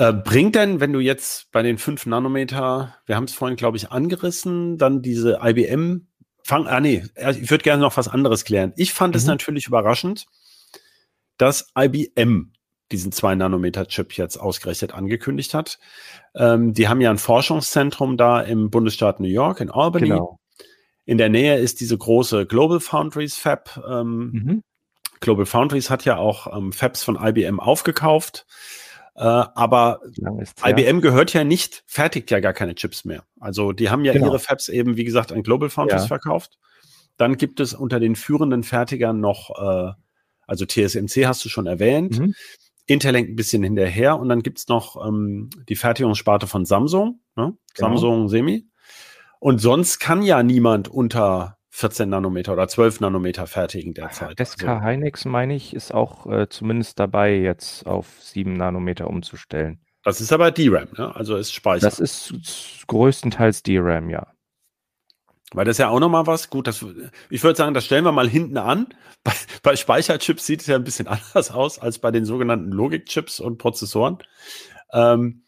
Äh, 0.00 0.14
bringt 0.14 0.54
denn, 0.54 0.80
wenn 0.80 0.94
du 0.94 0.98
jetzt 0.98 1.52
bei 1.52 1.62
den 1.62 1.76
5 1.76 2.06
Nanometer, 2.06 2.96
wir 3.04 3.16
haben 3.16 3.24
es 3.24 3.34
vorhin, 3.34 3.56
glaube 3.56 3.76
ich, 3.76 3.90
angerissen, 3.90 4.78
dann 4.78 5.02
diese 5.02 5.40
IBM, 5.42 6.06
fang, 6.42 6.66
ah 6.66 6.80
nee, 6.80 7.04
ich 7.16 7.50
würde 7.50 7.62
gerne 7.62 7.82
noch 7.82 7.98
was 7.98 8.08
anderes 8.08 8.46
klären. 8.46 8.72
Ich 8.76 8.94
fand 8.94 9.12
mhm. 9.12 9.18
es 9.18 9.26
natürlich 9.26 9.66
überraschend, 9.66 10.24
dass 11.36 11.70
IBM 11.78 12.54
diesen 12.90 13.12
2-Nanometer-Chip 13.12 14.16
jetzt 14.16 14.38
ausgerechnet 14.38 14.94
angekündigt 14.94 15.52
hat. 15.52 15.78
Ähm, 16.34 16.72
die 16.72 16.88
haben 16.88 17.02
ja 17.02 17.10
ein 17.10 17.18
Forschungszentrum 17.18 18.16
da 18.16 18.40
im 18.40 18.70
Bundesstaat 18.70 19.20
New 19.20 19.28
York, 19.28 19.60
in 19.60 19.70
Albany. 19.70 20.08
Genau. 20.08 20.40
In 21.04 21.18
der 21.18 21.28
Nähe 21.28 21.58
ist 21.58 21.78
diese 21.78 21.98
große 21.98 22.46
Global 22.46 22.80
Foundries 22.80 23.36
Fab. 23.36 23.78
Ähm, 23.86 24.30
mhm. 24.32 24.62
Global 25.20 25.44
Foundries 25.44 25.90
hat 25.90 26.06
ja 26.06 26.16
auch 26.16 26.56
ähm, 26.56 26.72
Fabs 26.72 27.04
von 27.04 27.18
IBM 27.20 27.60
aufgekauft. 27.60 28.46
Äh, 29.20 29.24
aber 29.54 30.00
IBM 30.66 31.02
gehört 31.02 31.34
ja 31.34 31.44
nicht, 31.44 31.84
fertigt 31.86 32.30
ja 32.30 32.40
gar 32.40 32.54
keine 32.54 32.74
Chips 32.74 33.04
mehr. 33.04 33.24
Also 33.38 33.72
die 33.72 33.90
haben 33.90 34.02
ja 34.02 34.14
genau. 34.14 34.28
ihre 34.28 34.38
Fabs 34.38 34.70
eben, 34.70 34.96
wie 34.96 35.04
gesagt, 35.04 35.30
an 35.30 35.42
Global 35.42 35.68
Foundries 35.68 36.02
ja. 36.02 36.08
verkauft. 36.08 36.58
Dann 37.18 37.36
gibt 37.36 37.60
es 37.60 37.74
unter 37.74 38.00
den 38.00 38.16
führenden 38.16 38.62
Fertigern 38.62 39.20
noch, 39.20 39.50
äh, 39.60 39.92
also 40.46 40.64
TSMC 40.64 41.26
hast 41.26 41.44
du 41.44 41.50
schon 41.50 41.66
erwähnt. 41.66 42.18
Mhm. 42.18 42.34
Intel 42.86 43.14
hängt 43.14 43.28
ein 43.28 43.36
bisschen 43.36 43.62
hinterher 43.62 44.18
und 44.18 44.30
dann 44.30 44.42
gibt 44.42 44.58
es 44.58 44.68
noch 44.68 44.96
ähm, 45.06 45.50
die 45.68 45.76
Fertigungssparte 45.76 46.46
von 46.46 46.64
Samsung, 46.64 47.20
ne? 47.36 47.52
genau. 47.74 47.88
Samsung 47.88 48.30
Semi. 48.30 48.68
Und 49.38 49.60
sonst 49.60 49.98
kann 49.98 50.22
ja 50.22 50.42
niemand 50.42 50.88
unter 50.88 51.58
14 51.70 52.08
Nanometer 52.08 52.52
oder 52.52 52.68
12 52.68 53.00
Nanometer 53.00 53.46
fertigen 53.46 53.94
derzeit. 53.94 54.38
SK 54.44 54.68
also. 54.68 54.84
Hynix, 54.84 55.24
meine 55.24 55.54
ich, 55.54 55.74
ist 55.74 55.94
auch 55.94 56.26
äh, 56.26 56.48
zumindest 56.48 56.98
dabei, 56.98 57.36
jetzt 57.36 57.86
auf 57.86 58.06
7 58.20 58.52
Nanometer 58.52 59.06
umzustellen. 59.06 59.80
Das 60.02 60.20
ist 60.20 60.32
aber 60.32 60.50
DRAM, 60.50 60.88
ne? 60.96 61.14
also 61.14 61.36
ist 61.36 61.52
Speicher. 61.52 61.86
Das 61.86 62.00
ist 62.00 62.34
größtenteils 62.86 63.62
DRAM, 63.62 64.10
ja. 64.10 64.26
Weil 65.52 65.64
das 65.64 65.74
ist 65.74 65.78
ja 65.78 65.88
auch 65.88 66.00
nochmal 66.00 66.26
was. 66.26 66.48
Gut, 66.48 66.66
das, 66.66 66.84
ich 67.28 67.42
würde 67.42 67.56
sagen, 67.56 67.74
das 67.74 67.84
stellen 67.84 68.04
wir 68.04 68.12
mal 68.12 68.28
hinten 68.28 68.56
an. 68.56 68.88
Bei, 69.22 69.32
bei 69.62 69.76
Speicherchips 69.76 70.46
sieht 70.46 70.62
es 70.62 70.66
ja 70.66 70.76
ein 70.76 70.84
bisschen 70.84 71.06
anders 71.08 71.50
aus 71.50 71.78
als 71.78 71.98
bei 71.98 72.10
den 72.10 72.24
sogenannten 72.24 72.70
Logikchips 72.70 73.38
und 73.38 73.58
Prozessoren. 73.58 74.16
Ähm, 74.94 75.44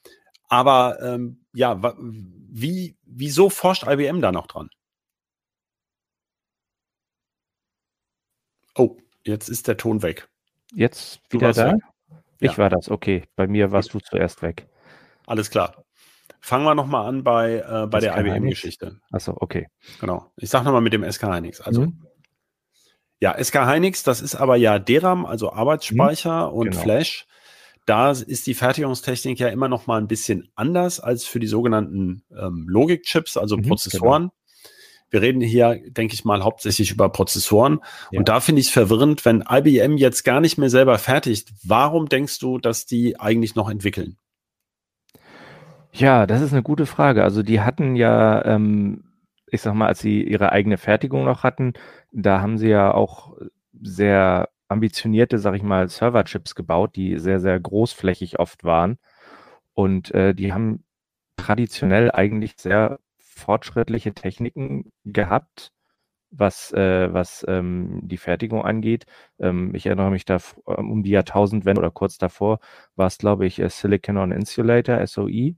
aber 0.50 0.99
ähm, 1.00 1.47
ja, 1.55 1.81
wie, 1.99 2.99
wieso 3.07 3.49
forscht 3.49 3.87
IBM 3.87 4.21
da 4.21 4.31
noch 4.31 4.47
dran? 4.47 4.69
Oh, 8.76 8.97
jetzt 9.25 9.49
ist 9.49 9.69
der 9.69 9.76
Ton 9.76 10.02
weg. 10.02 10.29
Jetzt 10.75 11.21
wieder 11.31 11.52
da? 11.52 11.73
Weg. 11.73 11.83
Ich 12.41 12.52
ja. 12.52 12.59
war 12.59 12.71
das, 12.71 12.91
okay. 12.91 13.25
Bei 13.37 13.47
mir 13.47 13.71
warst 13.73 13.95
du 13.95 14.00
zuerst 14.00 14.43
weg. 14.43 14.67
Alles 15.26 15.50
klar. 15.50 15.85
Fangen 16.41 16.64
wir 16.64 16.75
nochmal 16.75 17.07
an 17.07 17.23
bei, 17.23 17.59
äh, 17.59 17.87
bei 17.87 18.00
der 18.00 18.19
IBM-Geschichte. 18.19 18.99
Achso, 19.12 19.37
okay. 19.37 19.69
Genau. 20.00 20.33
Ich 20.37 20.50
sage 20.50 20.64
nochmal 20.64 20.81
mit 20.81 20.93
dem 20.93 21.09
SK 21.11 21.23
Hynix. 21.25 21.61
Also, 21.61 21.83
mhm. 21.83 22.05
ja, 23.21 23.43
SK 23.43 23.67
Hynix, 23.67 24.02
das 24.02 24.21
ist 24.21 24.35
aber 24.35 24.57
ja 24.57 24.81
DRAM, 24.81 25.25
also 25.25 25.52
Arbeitsspeicher 25.52 26.49
mhm. 26.49 26.55
und 26.55 26.71
genau. 26.71 26.83
Flash. 26.83 27.26
Da 27.87 28.11
ist 28.11 28.47
die 28.47 28.55
Fertigungstechnik 28.55 29.38
ja 29.38 29.49
immer 29.49 29.69
noch 29.69 29.87
mal 29.87 30.00
ein 30.00 30.09
bisschen 30.09 30.50
anders 30.55 30.99
als 30.99 31.25
für 31.25 31.38
die 31.38 31.47
sogenannten 31.47 32.25
ähm, 32.37 32.67
Logikchips, 32.69 33.37
also 33.37 33.57
mhm, 33.57 33.62
Prozessoren. 33.62 34.23
Genau. 34.23 34.35
Wir 35.12 35.21
reden 35.21 35.42
hier, 35.42 35.78
denke 35.90 36.14
ich 36.14 36.25
mal, 36.25 36.42
hauptsächlich 36.42 36.90
über 36.90 37.11
Prozessoren. 37.11 37.81
Ja. 38.11 38.19
Und 38.19 38.31
da 38.31 38.40
finde 38.40 38.61
ich 38.61 38.69
es 38.69 38.73
verwirrend, 38.73 39.26
wenn 39.26 39.45
IBM 39.49 39.99
jetzt 39.99 40.25
gar 40.25 40.40
nicht 40.40 40.57
mehr 40.57 40.71
selber 40.71 40.99
fertigt. 40.99 41.52
Warum 41.62 42.09
denkst 42.09 42.38
du, 42.38 42.59
dass 42.59 42.87
die 42.87 43.21
eigentlich 43.21 43.54
noch 43.54 43.69
entwickeln? 43.69 44.16
Ja, 45.92 46.26
das 46.26 46.40
ist 46.40 46.52
eine 46.52 46.62
gute 46.62 46.87
Frage. 46.87 47.25
Also 47.25 47.42
die 47.42 47.61
hatten 47.61 47.95
ja, 47.95 48.42
ähm, 48.47 49.04
ich 49.50 49.61
sag 49.61 49.75
mal, 49.75 49.88
als 49.88 50.00
sie 50.00 50.23
ihre 50.23 50.50
eigene 50.50 50.78
Fertigung 50.78 51.25
noch 51.25 51.42
hatten, 51.42 51.75
da 52.11 52.40
haben 52.40 52.57
sie 52.57 52.69
ja 52.69 52.95
auch 52.95 53.37
sehr 53.83 54.49
ambitionierte, 54.69 55.38
sag 55.38 55.54
ich 55.54 55.62
mal, 55.62 55.90
Serverchips 55.90 56.54
gebaut, 56.54 56.97
die 56.97 57.19
sehr, 57.19 57.38
sehr 57.38 57.61
großflächig 57.61 58.38
oft 58.38 58.64
waren. 58.64 58.97
Und 59.75 60.11
äh, 60.14 60.35
die 60.35 60.54
haben 60.54 60.85
traditionell 61.37 62.11
eigentlich 62.11 62.54
sehr 62.57 62.99
fortschrittliche 63.43 64.15
Techniken 64.15 64.93
gehabt, 65.05 65.73
was, 66.31 66.73
äh, 66.73 67.13
was 67.13 67.45
ähm, 67.49 68.01
die 68.03 68.17
Fertigung 68.17 68.65
angeht. 68.65 69.05
Ähm, 69.39 69.75
ich 69.75 69.87
erinnere 69.87 70.11
mich 70.11 70.25
da 70.25 70.39
ähm, 70.67 70.91
um 70.91 71.03
die 71.03 71.11
Jahrtausendwende 71.11 71.81
oder 71.81 71.91
kurz 71.91 72.19
davor 72.19 72.61
war 72.97 73.07
es, 73.07 73.19
glaube 73.19 73.47
ich, 73.47 73.59
äh, 73.59 73.69
Silicon 73.69 74.17
on 74.17 74.33
Insulator, 74.33 75.07
SOI. 75.07 75.57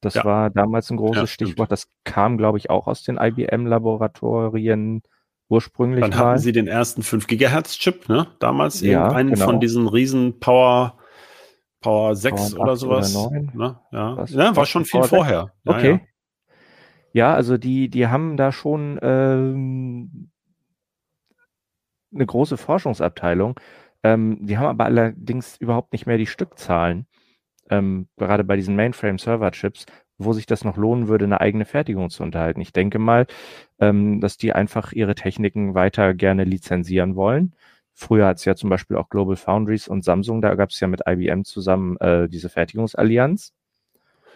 Das 0.00 0.14
ja. 0.14 0.24
war 0.24 0.50
damals 0.50 0.90
ein 0.90 0.96
großes 0.96 1.22
ja, 1.22 1.26
Stichwort. 1.26 1.72
Das 1.72 1.88
kam, 2.04 2.38
glaube 2.38 2.58
ich, 2.58 2.70
auch 2.70 2.86
aus 2.86 3.02
den 3.02 3.16
IBM-Laboratorien 3.16 5.02
ursprünglich. 5.48 6.02
Dann 6.02 6.16
hatten 6.16 6.38
sie 6.38 6.52
den 6.52 6.68
ersten 6.68 7.02
5 7.02 7.26
Gigahertz 7.26 7.76
Chip, 7.78 8.08
ne? 8.08 8.28
Damals 8.38 8.80
ja, 8.80 9.08
einen 9.08 9.34
genau. 9.34 9.46
von 9.46 9.60
diesen 9.60 9.88
riesen 9.88 10.38
Power 10.38 10.98
Power 11.80 12.14
6 12.14 12.54
Power 12.54 12.62
oder 12.62 12.76
sowas. 12.76 13.16
Oder 13.16 13.40
ne? 13.40 13.80
Ja. 13.90 14.24
ja, 14.26 14.56
war 14.56 14.66
schon 14.66 14.84
viel 14.84 15.02
vorher. 15.02 15.52
Okay. 15.64 16.00
Ja. 17.12 17.34
also 17.34 17.58
die, 17.58 17.88
die 17.88 18.06
haben 18.06 18.36
da 18.36 18.52
schon 18.52 18.98
ähm, 19.02 20.30
eine 22.14 22.26
große 22.26 22.56
Forschungsabteilung. 22.56 23.58
Ähm, 24.02 24.38
die 24.46 24.58
haben 24.58 24.66
aber 24.66 24.84
allerdings 24.84 25.56
überhaupt 25.58 25.92
nicht 25.92 26.06
mehr 26.06 26.18
die 26.18 26.26
Stückzahlen 26.26 27.06
ähm, 27.70 28.08
gerade 28.16 28.44
bei 28.44 28.56
diesen 28.56 28.76
Mainframe-Server-Chips, 28.76 29.86
wo 30.18 30.32
sich 30.32 30.46
das 30.46 30.64
noch 30.64 30.76
lohnen 30.76 31.08
würde, 31.08 31.24
eine 31.24 31.40
eigene 31.40 31.64
Fertigung 31.64 32.10
zu 32.10 32.22
unterhalten. 32.22 32.60
Ich 32.60 32.72
denke 32.72 32.98
mal, 32.98 33.26
ähm, 33.78 34.20
dass 34.20 34.36
die 34.36 34.52
einfach 34.52 34.92
ihre 34.92 35.14
Techniken 35.14 35.74
weiter 35.74 36.14
gerne 36.14 36.44
lizenzieren 36.44 37.14
wollen. 37.16 37.54
Früher 37.94 38.26
hat 38.26 38.38
es 38.38 38.44
ja 38.44 38.54
zum 38.54 38.70
Beispiel 38.70 38.96
auch 38.96 39.08
Global 39.08 39.36
Foundries 39.36 39.88
und 39.88 40.04
Samsung, 40.04 40.40
da 40.40 40.54
gab 40.54 40.70
es 40.70 40.80
ja 40.80 40.88
mit 40.88 41.02
IBM 41.06 41.44
zusammen 41.44 41.96
äh, 41.98 42.28
diese 42.28 42.48
Fertigungsallianz. 42.48 43.52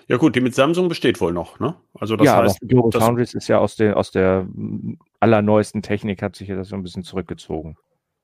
Ja 0.09 0.17
gut, 0.17 0.37
die 0.37 0.41
mit 0.41 0.55
Samsung 0.55 0.89
besteht 0.89 1.21
wohl 1.21 1.33
noch, 1.33 1.61
ne? 1.61 1.75
Also 1.95 2.17
das 2.17 2.27
ja, 2.27 2.37
heißt, 2.43 2.61
Global 2.63 3.01
Foundries 3.01 3.35
ist 3.35 3.49
ja 3.49 3.59
aus 3.59 3.77
der 3.77 3.97
aus 3.97 4.11
der 4.11 4.47
allerneuesten 5.21 5.83
Technik 5.83 6.23
hat 6.23 6.37
sich 6.37 6.49
ja 6.49 6.57
das 6.57 6.69
so 6.69 6.77
ein 6.77 6.83
bisschen 6.83 7.03
zurückgezogen. 7.03 7.77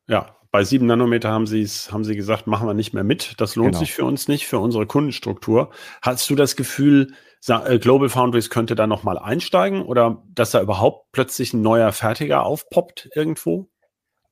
Ja, 0.08 0.36
bei 0.50 0.64
7 0.64 0.86
Nanometer 0.86 1.30
haben 1.30 1.46
sie 1.46 1.60
es, 1.60 1.92
haben 1.92 2.04
sie 2.04 2.16
gesagt, 2.16 2.46
machen 2.46 2.66
wir 2.66 2.74
nicht 2.74 2.94
mehr 2.94 3.04
mit. 3.04 3.34
Das 3.38 3.56
lohnt 3.56 3.72
genau. 3.72 3.78
sich 3.80 3.92
für 3.92 4.04
uns 4.04 4.28
nicht, 4.28 4.46
für 4.46 4.58
unsere 4.58 4.86
Kundenstruktur. 4.86 5.70
Hast 6.00 6.28
du 6.30 6.34
das 6.34 6.56
Gefühl, 6.56 7.12
äh, 7.46 7.78
Global 7.78 8.08
Foundries 8.08 8.48
könnte 8.48 8.74
da 8.74 8.86
nochmal 8.86 9.18
einsteigen 9.18 9.82
oder 9.82 10.22
dass 10.34 10.52
da 10.52 10.62
überhaupt 10.62 11.12
plötzlich 11.12 11.52
ein 11.52 11.60
neuer 11.60 11.92
Fertiger 11.92 12.44
aufpoppt 12.44 13.10
irgendwo? 13.14 13.68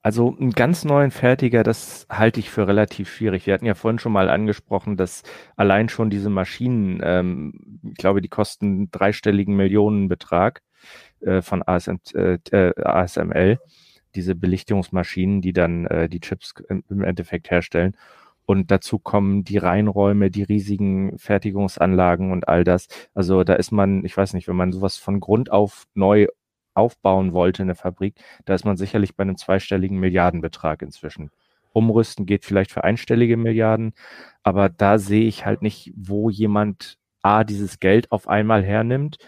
Also 0.06 0.36
einen 0.38 0.52
ganz 0.52 0.84
neuen 0.84 1.10
Fertiger, 1.10 1.64
das 1.64 2.06
halte 2.08 2.38
ich 2.38 2.48
für 2.48 2.68
relativ 2.68 3.10
schwierig. 3.12 3.44
Wir 3.44 3.54
hatten 3.54 3.66
ja 3.66 3.75
vorhin 3.75 3.98
schon 3.98 4.12
mal 4.12 4.30
angesprochen, 4.30 4.96
dass 4.96 5.25
allein 5.56 5.88
schon 5.88 6.10
diese 6.10 6.30
Maschinen, 6.30 7.00
ähm, 7.02 7.80
ich 7.82 7.96
glaube, 7.96 8.20
die 8.20 8.28
kosten 8.28 8.88
dreistelligen 8.92 9.56
Millionenbetrag 9.56 10.62
äh, 11.22 11.42
von 11.42 11.64
ASM, 11.66 11.96
äh, 12.14 12.38
ASML 12.80 13.58
diese 14.14 14.36
Belichtungsmaschinen, 14.36 15.42
die 15.42 15.52
dann 15.52 15.86
äh, 15.86 16.08
die 16.08 16.20
Chips 16.20 16.54
im 16.68 17.02
Endeffekt 17.02 17.50
herstellen. 17.50 17.96
Und 18.44 18.70
dazu 18.70 19.00
kommen 19.00 19.42
die 19.42 19.58
Reinräume, 19.58 20.30
die 20.30 20.44
riesigen 20.44 21.18
Fertigungsanlagen 21.18 22.30
und 22.30 22.46
all 22.46 22.62
das. 22.62 22.86
Also 23.12 23.42
da 23.42 23.54
ist 23.54 23.72
man, 23.72 24.04
ich 24.04 24.16
weiß 24.16 24.34
nicht, 24.34 24.46
wenn 24.46 24.54
man 24.54 24.70
sowas 24.70 24.98
von 24.98 25.18
Grund 25.18 25.50
auf 25.50 25.88
neu 25.94 26.28
aufbauen 26.76 27.33
wollte, 27.33 27.62
eine 27.62 27.75
Fabrik, 27.75 28.14
da 28.45 28.54
ist 28.54 28.64
man 28.64 28.76
sicherlich 28.76 29.16
bei 29.16 29.23
einem 29.23 29.37
zweistelligen 29.37 29.99
Milliardenbetrag 29.99 30.83
inzwischen. 30.83 31.30
Umrüsten 31.73 32.25
geht 32.26 32.45
vielleicht 32.45 32.73
für 32.73 32.85
einstellige 32.85 33.37
Milliarden, 33.37 33.92
aber 34.42 34.68
da 34.68 34.99
sehe 34.99 35.26
ich 35.26 35.45
halt 35.45 35.62
nicht, 35.62 35.92
wo 35.97 36.30
jemand 36.30 36.99
A, 37.23 37.45
dieses 37.45 37.80
Geld 37.80 38.12
auf 38.12 38.28
einmal 38.28 38.64
hernimmt. 38.64 39.18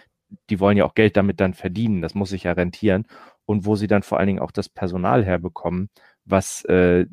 Die 0.51 0.61
wollen 0.61 0.77
ja 0.77 0.85
auch 0.85 0.95
Geld 0.95 1.17
damit 1.17 1.41
dann 1.41 1.55
verdienen, 1.55 2.01
das 2.03 2.15
muss 2.15 2.31
sich 2.31 2.45
ja 2.45 2.53
rentieren 2.53 3.07
und 3.45 3.65
wo 3.67 3.77
sie 3.77 3.87
dann 3.87 4.03
vor 4.03 4.19
allen 4.19 4.27
Dingen 4.29 4.41
auch 4.41 4.51
das 4.51 4.69
Personal 4.69 5.25
herbekommen, 5.25 5.91
was 6.25 6.65
äh, 6.67 7.07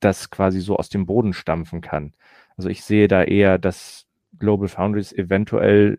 das 0.00 0.30
quasi 0.30 0.60
so 0.60 0.76
aus 0.76 0.88
dem 0.88 1.06
Boden 1.06 1.32
stampfen 1.32 1.80
kann. 1.80 2.14
Also 2.56 2.68
ich 2.68 2.84
sehe 2.84 3.08
da 3.08 3.22
eher, 3.22 3.58
dass 3.58 4.06
Global 4.38 4.68
Foundries 4.68 5.12
eventuell 5.12 5.98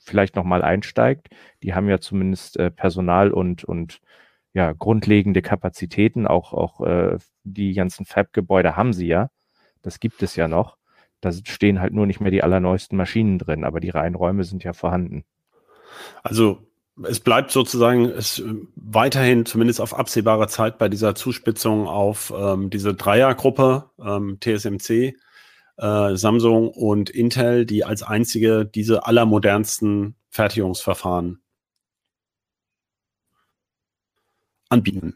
vielleicht 0.00 0.36
nochmal 0.36 0.62
einsteigt. 0.62 1.28
Die 1.62 1.74
haben 1.74 1.88
ja 1.88 2.00
zumindest 2.00 2.56
äh, 2.58 2.70
Personal 2.70 3.32
und, 3.32 3.64
und 3.64 4.00
ja, 4.54 4.72
grundlegende 4.72 5.42
Kapazitäten, 5.42 6.26
auch, 6.26 6.52
auch 6.52 6.80
äh, 6.80 7.18
die 7.44 7.74
ganzen 7.74 8.04
Fab-Gebäude 8.04 8.76
haben 8.76 8.92
sie 8.92 9.06
ja. 9.06 9.30
Das 9.82 10.00
gibt 10.00 10.22
es 10.22 10.36
ja 10.36 10.48
noch. 10.48 10.76
Da 11.20 11.32
stehen 11.32 11.80
halt 11.80 11.92
nur 11.92 12.06
nicht 12.06 12.20
mehr 12.20 12.30
die 12.30 12.42
allerneuesten 12.42 12.96
Maschinen 12.96 13.38
drin, 13.38 13.64
aber 13.64 13.80
die 13.80 13.90
Reihenräume 13.90 14.44
sind 14.44 14.64
ja 14.64 14.72
vorhanden. 14.72 15.24
Also 16.22 16.62
es 17.04 17.20
bleibt 17.20 17.50
sozusagen 17.50 18.06
es 18.06 18.42
weiterhin 18.74 19.46
zumindest 19.46 19.80
auf 19.80 19.96
absehbare 19.96 20.48
Zeit 20.48 20.78
bei 20.78 20.88
dieser 20.88 21.14
Zuspitzung 21.14 21.86
auf 21.86 22.32
ähm, 22.36 22.70
diese 22.70 22.94
Dreiergruppe 22.94 23.90
ähm, 24.04 24.38
TSMC, 24.40 25.16
äh, 25.78 26.16
Samsung 26.16 26.70
und 26.70 27.10
Intel, 27.10 27.64
die 27.66 27.84
als 27.84 28.02
einzige 28.02 28.66
diese 28.66 29.06
allermodernsten 29.06 30.16
Fertigungsverfahren 30.28 31.40
anbieten. 34.68 35.14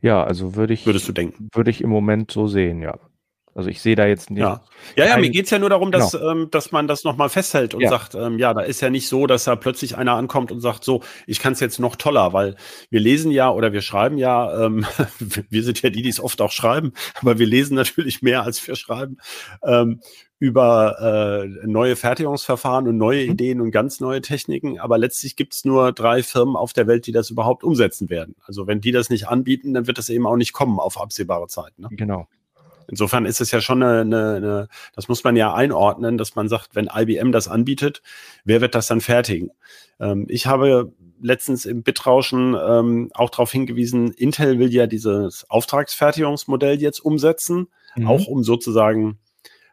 Ja, 0.00 0.24
also 0.24 0.56
würde 0.56 0.74
ich 0.74 0.84
würdest 0.84 1.08
du 1.08 1.12
denken 1.12 1.48
würde 1.54 1.70
ich 1.70 1.80
im 1.80 1.90
Moment 1.90 2.30
so 2.30 2.46
sehen, 2.48 2.82
ja. 2.82 2.98
Also 3.54 3.68
ich 3.68 3.82
sehe 3.82 3.96
da 3.96 4.06
jetzt 4.06 4.30
nicht. 4.30 4.40
Ja, 4.40 4.62
ja, 4.96 5.06
ja 5.06 5.16
mir 5.18 5.28
geht's 5.30 5.50
ja 5.50 5.58
nur 5.58 5.68
darum, 5.68 5.92
dass, 5.92 6.12
Genau. 6.12 6.30
ähm, 6.30 6.48
dass 6.50 6.72
man 6.72 6.88
das 6.88 7.04
nochmal 7.04 7.28
festhält 7.28 7.74
und 7.74 7.82
Ja. 7.82 7.90
sagt, 7.90 8.14
ähm, 8.14 8.38
ja, 8.38 8.54
da 8.54 8.62
ist 8.62 8.80
ja 8.80 8.88
nicht 8.88 9.08
so, 9.08 9.26
dass 9.26 9.44
da 9.44 9.56
plötzlich 9.56 9.96
einer 9.98 10.14
ankommt 10.14 10.50
und 10.52 10.60
sagt, 10.60 10.84
so, 10.84 11.02
ich 11.26 11.38
kann 11.38 11.52
es 11.52 11.60
jetzt 11.60 11.78
noch 11.78 11.96
toller, 11.96 12.32
weil 12.32 12.56
wir 12.88 13.00
lesen 13.00 13.30
ja 13.30 13.50
oder 13.50 13.72
wir 13.72 13.82
schreiben 13.82 14.16
ja, 14.16 14.64
ähm, 14.66 14.86
wir 15.50 15.62
sind 15.62 15.82
ja 15.82 15.90
die, 15.90 16.00
die 16.02 16.08
es 16.08 16.18
oft 16.20 16.40
auch 16.40 16.50
schreiben, 16.52 16.92
aber 17.20 17.38
wir 17.38 17.46
lesen 17.46 17.74
natürlich 17.74 18.22
mehr, 18.22 18.42
als 18.42 18.66
wir 18.66 18.74
schreiben, 18.74 19.18
ähm, 19.62 20.00
über 20.38 21.44
äh, 21.44 21.66
neue 21.66 21.94
Fertigungsverfahren 21.94 22.88
und 22.88 22.96
neue 22.96 23.24
Mhm. 23.26 23.30
Ideen 23.32 23.60
und 23.60 23.70
ganz 23.70 24.00
neue 24.00 24.20
Techniken. 24.22 24.80
Aber 24.80 24.98
letztlich 24.98 25.36
gibt's 25.36 25.64
nur 25.64 25.92
drei 25.92 26.24
Firmen 26.24 26.56
auf 26.56 26.72
der 26.72 26.88
Welt, 26.88 27.06
die 27.06 27.12
das 27.12 27.30
überhaupt 27.30 27.62
umsetzen 27.62 28.10
werden. 28.10 28.34
Also 28.44 28.66
wenn 28.66 28.80
die 28.80 28.90
das 28.90 29.08
nicht 29.08 29.28
anbieten, 29.28 29.72
dann 29.72 29.86
wird 29.86 29.98
das 29.98 30.08
eben 30.08 30.26
auch 30.26 30.34
nicht 30.36 30.52
kommen 30.52 30.80
auf 30.80 31.00
absehbare 31.00 31.46
Zeit. 31.46 31.78
Ne? 31.78 31.88
Genau. 31.92 32.26
Insofern 32.88 33.26
ist 33.26 33.40
es 33.40 33.50
ja 33.50 33.60
schon 33.60 33.82
eine, 33.82 34.00
eine, 34.00 34.34
eine, 34.36 34.68
das 34.94 35.08
muss 35.08 35.24
man 35.24 35.36
ja 35.36 35.54
einordnen, 35.54 36.18
dass 36.18 36.34
man 36.34 36.48
sagt, 36.48 36.74
wenn 36.74 36.90
IBM 36.92 37.32
das 37.32 37.48
anbietet, 37.48 38.02
wer 38.44 38.60
wird 38.60 38.74
das 38.74 38.86
dann 38.86 39.00
fertigen? 39.00 39.50
Ähm, 40.00 40.26
ich 40.28 40.46
habe 40.46 40.92
letztens 41.20 41.64
im 41.64 41.82
Bitrauschen 41.82 42.56
ähm, 42.60 43.10
auch 43.14 43.30
darauf 43.30 43.52
hingewiesen, 43.52 44.10
Intel 44.10 44.58
will 44.58 44.72
ja 44.72 44.86
dieses 44.86 45.48
Auftragsfertigungsmodell 45.48 46.80
jetzt 46.80 47.00
umsetzen, 47.00 47.68
Mhm. 47.94 48.06
auch 48.08 48.26
um 48.26 48.42
sozusagen 48.42 49.18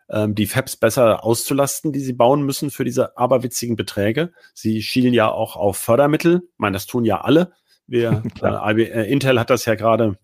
ähm, 0.09 0.35
die 0.35 0.47
Fabs 0.47 0.75
besser 0.75 1.23
auszulasten, 1.23 1.91
die 1.91 1.99
sie 1.99 2.13
bauen 2.13 2.43
müssen 2.43 2.71
für 2.71 2.83
diese 2.83 3.17
aberwitzigen 3.17 3.75
Beträge. 3.75 4.31
Sie 4.53 4.81
schielen 4.81 5.13
ja 5.13 5.31
auch 5.31 5.55
auf 5.55 5.77
Fördermittel. 5.77 6.41
Ich 6.43 6.59
meine, 6.59 6.73
das 6.73 6.87
tun 6.87 7.05
ja 7.05 7.21
alle. 7.21 7.53
Wir, 7.87 8.23
äh, 8.41 8.71
IB, 8.71 8.83
äh, 8.83 9.03
Intel 9.11 9.39
hat 9.39 9.49
das 9.49 9.65
ja 9.65 9.75
gerade 9.75 10.17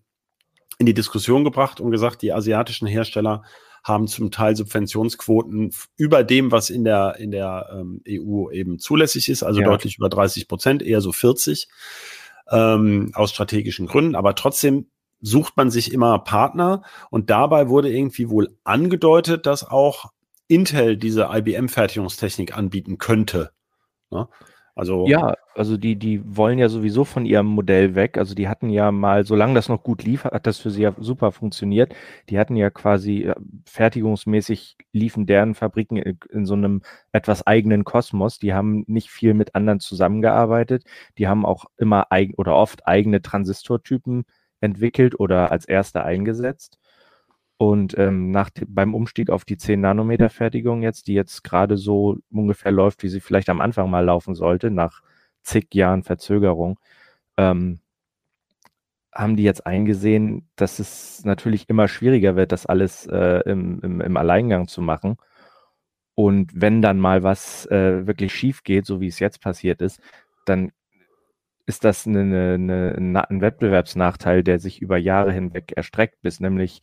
in 0.78 0.86
die 0.86 0.94
Diskussion 0.94 1.44
gebracht 1.44 1.80
und 1.80 1.90
gesagt, 1.90 2.22
die 2.22 2.32
asiatischen 2.32 2.86
Hersteller 2.86 3.42
haben 3.82 4.08
zum 4.08 4.30
Teil 4.30 4.56
Subventionsquoten 4.56 5.72
über 5.96 6.24
dem, 6.24 6.50
was 6.50 6.70
in 6.70 6.84
der, 6.84 7.16
in 7.18 7.30
der 7.30 7.68
ähm, 7.72 8.02
EU 8.08 8.50
eben 8.50 8.78
zulässig 8.78 9.28
ist, 9.28 9.42
also 9.42 9.60
Ja. 9.60 9.66
deutlich 9.66 9.96
über 9.96 10.08
30 10.08 10.48
Prozent, 10.48 10.82
eher 10.82 11.00
so 11.00 11.12
40 11.12 11.68
ähm, 12.50 13.12
aus 13.14 13.30
strategischen 13.30 13.86
Gründen. 13.86 14.16
Aber 14.16 14.34
trotzdem 14.34 14.86
sucht 15.20 15.56
man 15.56 15.70
sich 15.70 15.92
immer 15.92 16.18
Partner 16.18 16.82
und 17.10 17.30
dabei 17.30 17.68
wurde 17.68 17.90
irgendwie 17.90 18.28
wohl 18.28 18.56
angedeutet, 18.64 19.46
dass 19.46 19.68
auch 19.68 20.10
Intel 20.48 20.96
diese 20.96 21.28
IBM-Fertigungstechnik 21.32 22.56
anbieten 22.56 22.98
könnte. 22.98 23.50
Ne? 24.10 24.28
Also 24.76 25.06
Ja, 25.06 25.34
also 25.54 25.78
die, 25.78 25.96
die 25.96 26.20
wollen 26.36 26.58
ja 26.58 26.68
sowieso 26.68 27.04
von 27.04 27.24
ihrem 27.24 27.46
Modell 27.46 27.94
weg. 27.94 28.18
Also 28.18 28.34
die 28.34 28.46
hatten 28.46 28.68
ja 28.68 28.92
mal, 28.92 29.24
solange 29.24 29.54
das 29.54 29.70
noch 29.70 29.82
gut 29.82 30.02
lief, 30.04 30.24
hat 30.24 30.46
das 30.46 30.58
für 30.58 30.70
sie 30.70 30.82
ja 30.82 30.92
super 30.98 31.32
funktioniert. 31.32 31.94
Die 32.28 32.38
hatten 32.38 32.56
ja 32.56 32.68
quasi 32.68 33.22
äh, 33.22 33.34
fertigungsmäßig 33.64 34.76
liefen 34.92 35.24
deren 35.24 35.54
Fabriken 35.54 35.96
in, 35.96 36.44
so 36.44 36.52
einem 36.54 36.82
etwas 37.12 37.46
eigenen 37.46 37.84
Kosmos. 37.84 38.38
Die 38.38 38.52
haben 38.52 38.84
nicht 38.86 39.08
viel 39.10 39.32
mit 39.32 39.54
anderen 39.54 39.80
zusammengearbeitet. 39.80 40.84
Die 41.16 41.26
haben 41.26 41.46
auch 41.46 41.64
immer 41.78 42.12
eigen 42.12 42.34
oder 42.34 42.54
oft 42.54 42.86
eigene 42.86 43.22
Transistortypen 43.22 44.24
entwickelt 44.60 45.18
oder 45.18 45.52
als 45.52 45.64
erste 45.66 46.04
eingesetzt. 46.04 46.78
Und 47.58 47.96
ähm, 47.96 48.30
nach, 48.30 48.50
beim 48.66 48.94
Umstieg 48.94 49.30
auf 49.30 49.44
die 49.44 49.56
10 49.56 49.80
Nanometer 49.80 50.28
Fertigung 50.28 50.82
jetzt, 50.82 51.06
die 51.06 51.14
jetzt 51.14 51.42
gerade 51.42 51.76
so 51.76 52.18
ungefähr 52.30 52.72
läuft, 52.72 53.02
wie 53.02 53.08
sie 53.08 53.20
vielleicht 53.20 53.48
am 53.48 53.60
Anfang 53.62 53.88
mal 53.90 54.04
laufen 54.04 54.34
sollte, 54.34 54.70
nach 54.70 55.02
zig 55.42 55.68
Jahren 55.74 56.02
Verzögerung, 56.02 56.78
ähm, 57.38 57.80
haben 59.14 59.36
die 59.36 59.44
jetzt 59.44 59.66
eingesehen, 59.66 60.48
dass 60.56 60.78
es 60.78 61.24
natürlich 61.24 61.68
immer 61.70 61.88
schwieriger 61.88 62.36
wird, 62.36 62.52
das 62.52 62.66
alles 62.66 63.06
äh, 63.06 63.40
im, 63.46 63.80
im, 63.80 64.00
im 64.02 64.16
Alleingang 64.18 64.68
zu 64.68 64.82
machen. 64.82 65.16
Und 66.14 66.50
wenn 66.54 66.82
dann 66.82 66.98
mal 66.98 67.22
was 67.22 67.66
äh, 67.66 68.06
wirklich 68.06 68.34
schief 68.34 68.62
geht, 68.64 68.86
so 68.86 69.00
wie 69.00 69.08
es 69.08 69.18
jetzt 69.18 69.40
passiert 69.40 69.80
ist, 69.80 70.00
dann 70.44 70.72
ist 71.66 71.84
das 71.84 72.06
eine, 72.06 72.20
eine, 72.20 72.94
eine, 72.96 73.30
ein 73.30 73.40
Wettbewerbsnachteil, 73.40 74.42
der 74.42 74.58
sich 74.58 74.80
über 74.80 74.98
Jahre 74.98 75.32
hinweg 75.32 75.72
erstreckt, 75.76 76.20
bis 76.22 76.40
nämlich 76.40 76.80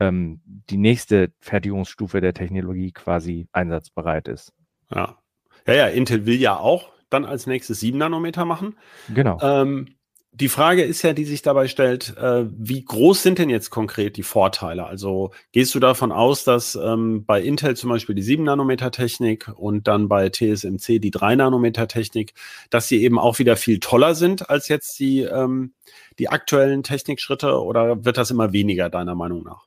ähm, 0.00 0.40
die 0.44 0.76
nächste 0.76 1.32
Fertigungsstufe 1.40 2.20
der 2.20 2.34
Technologie 2.34 2.92
quasi 2.92 3.48
einsatzbereit 3.52 4.28
ist. 4.28 4.52
Ja. 4.94 5.18
Ja, 5.66 5.74
ja, 5.74 5.86
Intel 5.88 6.26
will 6.26 6.40
ja 6.40 6.56
auch 6.56 6.92
dann 7.10 7.24
als 7.24 7.46
nächstes 7.46 7.80
7 7.80 7.98
Nanometer 7.98 8.44
machen. 8.44 8.76
Genau. 9.08 9.38
Ähm, 9.40 9.96
die 10.38 10.50
Frage 10.50 10.82
ist 10.82 11.00
ja, 11.00 11.14
die 11.14 11.24
sich 11.24 11.40
dabei 11.40 11.66
stellt, 11.66 12.14
äh, 12.18 12.44
wie 12.50 12.84
groß 12.84 13.22
sind 13.22 13.38
denn 13.38 13.48
jetzt 13.48 13.70
konkret 13.70 14.18
die 14.18 14.22
Vorteile? 14.22 14.84
Also 14.84 15.30
gehst 15.52 15.74
du 15.74 15.80
davon 15.80 16.12
aus, 16.12 16.44
dass 16.44 16.74
ähm, 16.74 17.24
bei 17.24 17.40
Intel 17.40 17.74
zum 17.74 17.88
Beispiel 17.88 18.14
die 18.14 18.22
7 18.22 18.44
Nanometer 18.44 18.90
Technik 18.90 19.50
und 19.56 19.88
dann 19.88 20.08
bei 20.08 20.28
TSMC 20.28 20.98
die 20.98 21.10
3 21.10 21.36
Nanometer 21.36 21.88
Technik, 21.88 22.34
dass 22.68 22.86
sie 22.86 23.02
eben 23.02 23.18
auch 23.18 23.38
wieder 23.38 23.56
viel 23.56 23.80
toller 23.80 24.14
sind 24.14 24.50
als 24.50 24.68
jetzt 24.68 24.98
die, 24.98 25.22
ähm, 25.22 25.72
die 26.18 26.28
aktuellen 26.28 26.82
Technikschritte 26.82 27.58
oder 27.62 28.04
wird 28.04 28.18
das 28.18 28.30
immer 28.30 28.52
weniger 28.52 28.90
deiner 28.90 29.14
Meinung 29.14 29.42
nach? 29.42 29.65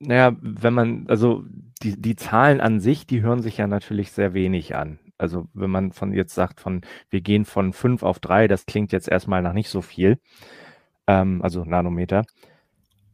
Naja, 0.00 0.36
wenn 0.40 0.74
man, 0.74 1.06
also 1.08 1.44
die, 1.82 2.00
die 2.00 2.14
Zahlen 2.16 2.60
an 2.60 2.80
sich, 2.80 3.06
die 3.06 3.20
hören 3.22 3.42
sich 3.42 3.56
ja 3.58 3.66
natürlich 3.66 4.12
sehr 4.12 4.32
wenig 4.32 4.76
an. 4.76 4.98
Also 5.18 5.48
wenn 5.54 5.70
man 5.70 5.92
von 5.92 6.12
jetzt 6.12 6.34
sagt, 6.34 6.60
von 6.60 6.82
wir 7.10 7.20
gehen 7.20 7.44
von 7.44 7.72
fünf 7.72 8.04
auf 8.04 8.20
drei, 8.20 8.46
das 8.46 8.66
klingt 8.66 8.92
jetzt 8.92 9.08
erstmal 9.08 9.42
nach 9.42 9.52
nicht 9.54 9.68
so 9.70 9.82
viel, 9.82 10.18
ähm, 11.08 11.42
also 11.42 11.64
Nanometer. 11.64 12.24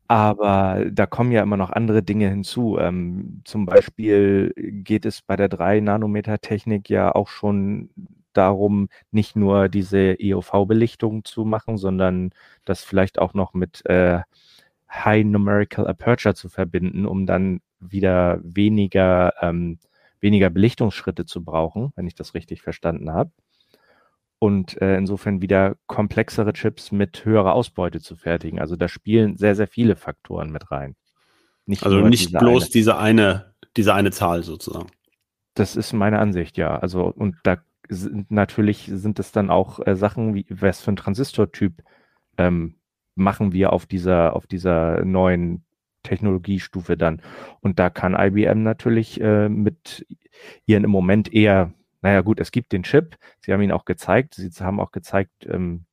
Aber 0.09 0.85
da 0.93 1.07
kommen 1.07 1.33
ja 1.33 1.43
immer 1.43 1.57
noch 1.57 1.71
andere 1.71 2.03
Dinge 2.03 2.29
hinzu. 2.29 2.79
Ähm, 2.79 3.41
zum 3.45 3.65
Beispiel 3.67 4.53
geht 4.57 5.07
es 5.07 5.23
bei 5.23 5.37
der 5.37 5.49
3-Nanometer-Technik 5.49 6.91
ja 6.91 7.15
auch 7.15 7.29
schon 7.29 7.91
darum, 8.35 8.89
nicht 9.13 9.35
nur 9.37 9.69
diese 9.69 10.17
EUV-Belichtung 10.21 11.25
zu 11.25 11.45
machen, 11.47 11.79
sondern 11.79 12.31
das 12.65 12.85
vielleicht 12.85 13.19
auch 13.19 13.33
noch 13.35 13.55
mit 13.55 13.85
äh, 13.87 14.21
High 14.91 15.25
Numerical 15.25 15.87
Aperture 15.87 16.35
zu 16.35 16.49
verbinden, 16.49 17.07
um 17.07 17.27
dann 17.27 17.61
wieder 17.81 18.41
weniger, 18.43 19.35
ähm, 19.41 19.79
weniger 20.21 20.51
Belichtungsschritte 20.51 21.27
zu 21.27 21.45
brauchen, 21.45 21.93
wenn 21.97 22.07
ich 22.07 22.15
das 22.15 22.35
richtig 22.35 22.63
verstanden 22.63 23.13
habe. 23.13 23.31
Und 24.39 24.81
äh, 24.83 24.97
insofern 24.97 25.41
wieder 25.41 25.77
komplexere 25.87 26.53
Chips 26.53 26.93
mit 26.93 27.25
höherer 27.25 27.55
Ausbeute 27.55 28.01
zu 28.01 28.17
fertigen. 28.17 28.59
Also 28.59 28.77
da 28.77 28.89
spielen 28.89 29.37
sehr, 29.37 29.55
sehr 29.55 29.69
viele 29.69 29.97
Faktoren 29.97 30.51
mit 30.51 30.71
rein. 30.71 30.97
Nicht 31.67 31.85
Also 31.85 32.01
nicht 32.01 32.29
diese 32.29 32.39
bloß 32.39 32.65
eine. 32.65 32.71
diese 32.73 32.99
eine, 32.99 33.55
diese 33.77 33.95
eine 33.95 34.11
Zahl 34.11 34.43
sozusagen. 34.43 34.89
Das 35.55 35.77
ist 35.77 35.93
meine 35.93 36.19
Ansicht, 36.19 36.59
ja. 36.59 36.77
Also, 36.77 37.05
und 37.07 37.37
da 37.45 37.59
sind 37.89 38.31
natürlich 38.31 38.91
sind 38.93 39.19
es 39.19 39.33
dann 39.33 39.51
auch 39.51 39.85
äh, 39.87 39.97
Sachen, 39.97 40.35
wie 40.35 40.47
was 40.51 40.81
für 40.81 40.93
ein 40.93 40.97
Transistortyp 40.97 41.83
ähm, 42.37 42.77
machen 43.15 43.53
wir 43.53 43.73
auf 43.73 43.87
dieser, 43.87 44.35
auf 44.35 44.47
dieser 44.47 45.05
neuen 45.05 45.65
Technologiestufe 46.03 46.97
dann. 46.97 47.21
Und 47.61 47.79
da 47.79 47.91
kann 47.91 48.15
IBM 48.15 48.63
natürlich 48.63 49.21
äh, 49.21 49.49
mit 49.49 50.07
ihren 50.67 50.85
im 50.85 50.91
Moment 50.91 51.33
eher, 51.33 51.73
naja 52.03 52.21
gut, 52.21 52.39
es 52.41 52.53
gibt 52.53 52.73
den 52.73 52.83
Chip, 52.83 53.17
sie 53.41 53.53
haben 53.53 53.63
ihn 53.63 53.73
auch 53.73 53.85
gezeigt, 53.85 54.35
sie 54.35 54.51
haben 54.61 54.81
auch 54.81 54.93
gezeigt, 54.93 55.47
ähm, 55.47 55.87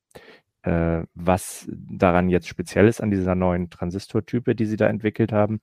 äh, 0.62 1.02
was 1.14 1.68
daran 1.72 2.28
jetzt 2.28 2.48
speziell 2.48 2.86
ist 2.86 3.00
an 3.00 3.10
dieser 3.10 3.34
neuen 3.34 3.70
Transistortype, 3.70 4.54
die 4.54 4.66
sie 4.66 4.76
da 4.76 4.86
entwickelt 4.86 5.32
haben. 5.32 5.60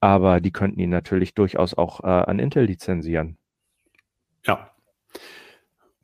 Aber 0.00 0.40
die 0.40 0.52
könnten 0.52 0.80
ihn 0.80 0.90
natürlich 0.90 1.34
durchaus 1.34 1.74
auch 1.74 2.00
äh, 2.00 2.06
an 2.06 2.38
Intel 2.38 2.64
lizenzieren. 2.64 3.38
Ja. 4.44 4.70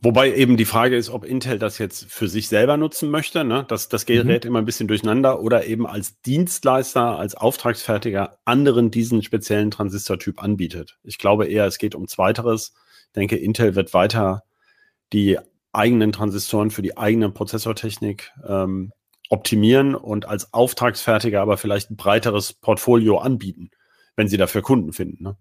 Wobei 0.05 0.35
eben 0.35 0.57
die 0.57 0.65
Frage 0.65 0.97
ist, 0.97 1.11
ob 1.11 1.25
Intel 1.25 1.61
das 1.61 1.79
jetzt 1.79 2.11
für 2.11 2.27
sich 2.27 2.49
selber 2.49 2.77
nutzen 2.77 3.09
möchte. 3.09 3.45
Ne? 3.45 3.65
Das, 3.69 3.89
das 3.89 4.05
gerät 4.05 4.45
immer 4.45 4.59
ein 4.59 4.65
bisschen 4.65 4.89
durcheinander 4.89 5.41
oder 5.41 5.65
eben 5.67 5.87
als 5.87 6.21
Dienstleister, 6.23 7.21
als 7.21 7.37
Auftragsfertiger 7.37 8.37
anderen 8.45 8.91
diesen 8.91 9.23
speziellen 9.23 9.71
Transistortyp 9.71 10.43
anbietet. 10.43 10.99
Ich 11.05 11.19
glaube 11.19 11.47
eher, 11.47 11.67
es 11.67 11.79
geht 11.79 11.95
um 11.95 12.09
Zweiteres. 12.09 12.75
Ich 13.07 13.13
denke, 13.13 13.37
Intel 13.37 13.77
wird 13.77 13.95
weiter 13.95 14.43
die 15.13 15.39
eigenen 15.71 16.11
Transistoren 16.11 16.73
für 16.73 16.83
die 16.83 16.97
eigene 16.97 17.31
Prozessortechnik 17.31 18.33
ähm, 18.45 18.93
optimieren 19.31 19.95
und 19.95 20.27
als 20.27 20.53
Auftragsfertiger 20.53 21.41
aber 21.41 21.59
vielleicht 21.59 21.93
ein 21.93 21.97
breiteres 21.97 22.53
Portfolio 22.55 23.19
anbieten, 23.19 23.71
wenn 24.17 24.27
sie 24.27 24.37
dafür 24.37 24.63
Kunden 24.63 24.93
finden. 24.93 25.23
Ne? 25.23 25.37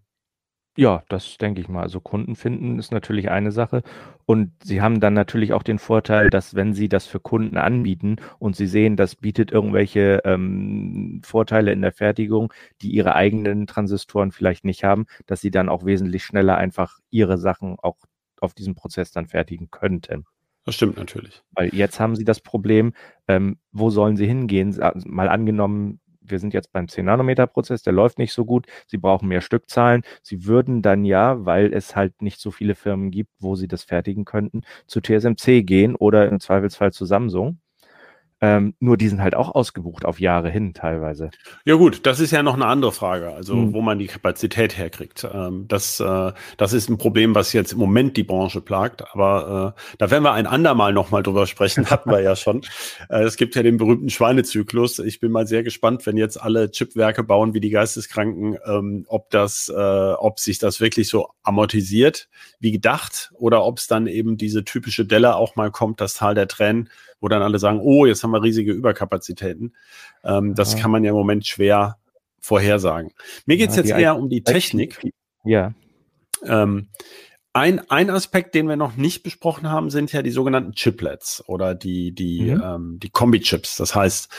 Ja, 0.77 1.03
das 1.09 1.37
denke 1.37 1.59
ich 1.59 1.67
mal. 1.67 1.81
Also 1.83 1.99
Kunden 1.99 2.35
finden 2.35 2.79
ist 2.79 2.91
natürlich 2.91 3.29
eine 3.29 3.51
Sache. 3.51 3.83
Und 4.25 4.51
sie 4.63 4.81
haben 4.81 5.01
dann 5.01 5.13
natürlich 5.13 5.51
auch 5.51 5.63
den 5.63 5.79
Vorteil, 5.79 6.29
dass 6.29 6.55
wenn 6.55 6.73
sie 6.73 6.87
das 6.87 7.05
für 7.05 7.19
Kunden 7.19 7.57
anbieten 7.57 8.15
und 8.39 8.55
sie 8.55 8.67
sehen, 8.67 8.95
das 8.95 9.15
bietet 9.17 9.51
irgendwelche 9.51 10.21
ähm, 10.23 11.21
Vorteile 11.25 11.73
in 11.73 11.81
der 11.81 11.91
Fertigung, 11.91 12.53
die 12.81 12.91
ihre 12.91 13.15
eigenen 13.15 13.67
Transistoren 13.67 14.31
vielleicht 14.31 14.63
nicht 14.63 14.85
haben, 14.85 15.07
dass 15.25 15.41
sie 15.41 15.51
dann 15.51 15.67
auch 15.67 15.85
wesentlich 15.85 16.23
schneller 16.23 16.57
einfach 16.57 16.99
ihre 17.09 17.37
Sachen 17.37 17.77
auch 17.81 17.97
auf 18.39 18.53
diesem 18.53 18.75
Prozess 18.75 19.11
dann 19.11 19.27
fertigen 19.27 19.71
könnten. 19.71 20.25
Das 20.65 20.75
stimmt 20.75 20.97
natürlich. 20.97 21.41
Weil 21.51 21.73
jetzt 21.73 21.99
haben 21.99 22.15
sie 22.15 22.25
das 22.25 22.39
Problem, 22.39 22.93
ähm, 23.27 23.57
wo 23.71 23.89
sollen 23.89 24.15
sie 24.15 24.27
hingehen? 24.27 24.77
Mal 25.05 25.27
angenommen, 25.27 25.99
wir 26.21 26.39
sind 26.39 26.53
jetzt 26.53 26.71
beim 26.71 26.87
10-Nanometer-Prozess, 26.87 27.83
der 27.83 27.93
läuft 27.93 28.17
nicht 28.17 28.33
so 28.33 28.45
gut, 28.45 28.67
Sie 28.87 28.97
brauchen 28.97 29.27
mehr 29.27 29.41
Stückzahlen. 29.41 30.03
Sie 30.21 30.45
würden 30.45 30.81
dann 30.81 31.05
ja, 31.05 31.45
weil 31.45 31.73
es 31.73 31.95
halt 31.95 32.21
nicht 32.21 32.39
so 32.39 32.51
viele 32.51 32.75
Firmen 32.75 33.11
gibt, 33.11 33.31
wo 33.39 33.55
Sie 33.55 33.67
das 33.67 33.83
fertigen 33.83 34.25
könnten, 34.25 34.61
zu 34.87 35.01
TSMC 35.01 35.63
gehen 35.63 35.95
oder 35.95 36.27
im 36.29 36.39
Zweifelsfall 36.39 36.91
zu 36.93 37.05
Samsung. 37.05 37.59
Ähm, 38.43 38.73
nur 38.79 38.97
die 38.97 39.07
sind 39.07 39.21
halt 39.21 39.35
auch 39.35 39.53
ausgebucht 39.53 40.03
auf 40.03 40.19
Jahre 40.19 40.49
hin 40.49 40.73
teilweise. 40.73 41.29
Ja 41.63 41.75
gut, 41.75 42.07
das 42.07 42.19
ist 42.19 42.31
ja 42.31 42.41
noch 42.41 42.55
eine 42.55 42.65
andere 42.65 42.91
Frage, 42.91 43.31
also 43.31 43.55
mhm. 43.55 43.73
wo 43.73 43.81
man 43.81 43.99
die 43.99 44.07
Kapazität 44.07 44.75
herkriegt. 44.75 45.27
Ähm, 45.31 45.65
das, 45.67 45.99
äh, 45.99 46.31
das 46.57 46.73
ist 46.73 46.89
ein 46.89 46.97
Problem, 46.97 47.35
was 47.35 47.53
jetzt 47.53 47.73
im 47.73 47.77
Moment 47.77 48.17
die 48.17 48.23
Branche 48.23 48.59
plagt, 48.59 49.03
aber 49.13 49.75
äh, 49.77 49.95
da 49.99 50.09
werden 50.09 50.23
wir 50.23 50.33
ein 50.33 50.47
andermal 50.47 50.91
nochmal 50.91 51.21
drüber 51.21 51.45
sprechen, 51.45 51.85
hatten 51.91 52.09
wir 52.09 52.21
ja 52.21 52.35
schon. 52.35 52.61
Äh, 53.09 53.21
es 53.23 53.37
gibt 53.37 53.55
ja 53.55 53.61
den 53.61 53.77
berühmten 53.77 54.09
Schweinezyklus. 54.09 54.97
Ich 54.97 55.19
bin 55.19 55.31
mal 55.31 55.45
sehr 55.45 55.61
gespannt, 55.61 56.07
wenn 56.07 56.17
jetzt 56.17 56.41
alle 56.41 56.71
Chipwerke 56.71 57.23
bauen 57.23 57.53
wie 57.53 57.59
die 57.59 57.69
Geisteskranken, 57.69 58.57
ähm, 58.65 59.05
ob 59.07 59.29
das, 59.29 59.69
äh, 59.69 60.13
ob 60.13 60.39
sich 60.39 60.57
das 60.57 60.81
wirklich 60.81 61.09
so 61.09 61.27
amortisiert 61.43 62.27
wie 62.59 62.71
gedacht 62.71 63.31
oder 63.35 63.63
ob 63.63 63.77
es 63.77 63.85
dann 63.85 64.07
eben 64.07 64.37
diese 64.37 64.65
typische 64.65 65.05
Delle 65.05 65.35
auch 65.35 65.55
mal 65.55 65.69
kommt, 65.69 66.01
das 66.01 66.15
Tal 66.15 66.33
der 66.33 66.47
Tränen 66.47 66.89
wo 67.21 67.29
dann 67.29 67.41
alle 67.41 67.59
sagen, 67.59 67.79
oh, 67.81 68.05
jetzt 68.05 68.23
haben 68.23 68.31
wir 68.31 68.43
riesige 68.43 68.73
Überkapazitäten. 68.73 69.73
Ähm, 70.23 70.55
das 70.55 70.73
ja. 70.73 70.79
kann 70.79 70.91
man 70.91 71.03
ja 71.03 71.11
im 71.11 71.15
Moment 71.15 71.47
schwer 71.47 71.97
vorhersagen. 72.39 73.11
Mir 73.45 73.57
geht 73.57 73.69
es 73.69 73.75
ja, 73.77 73.83
jetzt 73.83 73.91
eher 73.91 74.17
um 74.17 74.27
die 74.27 74.43
Technik. 74.43 74.99
Ja. 75.45 75.73
Ähm, 76.43 76.89
ein, 77.53 77.79
ein 77.89 78.09
Aspekt, 78.09 78.55
den 78.55 78.67
wir 78.67 78.77
noch 78.77 78.95
nicht 78.95 79.23
besprochen 79.23 79.69
haben, 79.69 79.89
sind 79.89 80.11
ja 80.13 80.21
die 80.21 80.31
sogenannten 80.31 80.73
Chiplets 80.73 81.43
oder 81.47 81.75
die, 81.75 82.13
die, 82.13 82.51
mhm. 82.51 82.61
ähm, 82.63 82.99
die 82.99 83.09
Kombi-Chips. 83.09 83.75
Das 83.75 83.93
heißt, 83.93 84.29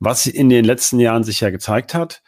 was 0.00 0.26
in 0.26 0.48
den 0.48 0.64
letzten 0.64 0.98
Jahren 0.98 1.22
sich 1.22 1.40
ja 1.40 1.50
gezeigt 1.50 1.94
hat, 1.94 2.22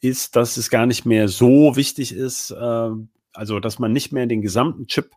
ist, 0.00 0.36
dass 0.36 0.56
es 0.56 0.70
gar 0.70 0.86
nicht 0.86 1.06
mehr 1.06 1.28
so 1.28 1.76
wichtig 1.76 2.14
ist, 2.14 2.50
äh, 2.50 2.90
also 3.32 3.60
dass 3.60 3.78
man 3.78 3.92
nicht 3.92 4.12
mehr 4.12 4.26
den 4.26 4.42
gesamten 4.42 4.86
Chip 4.86 5.12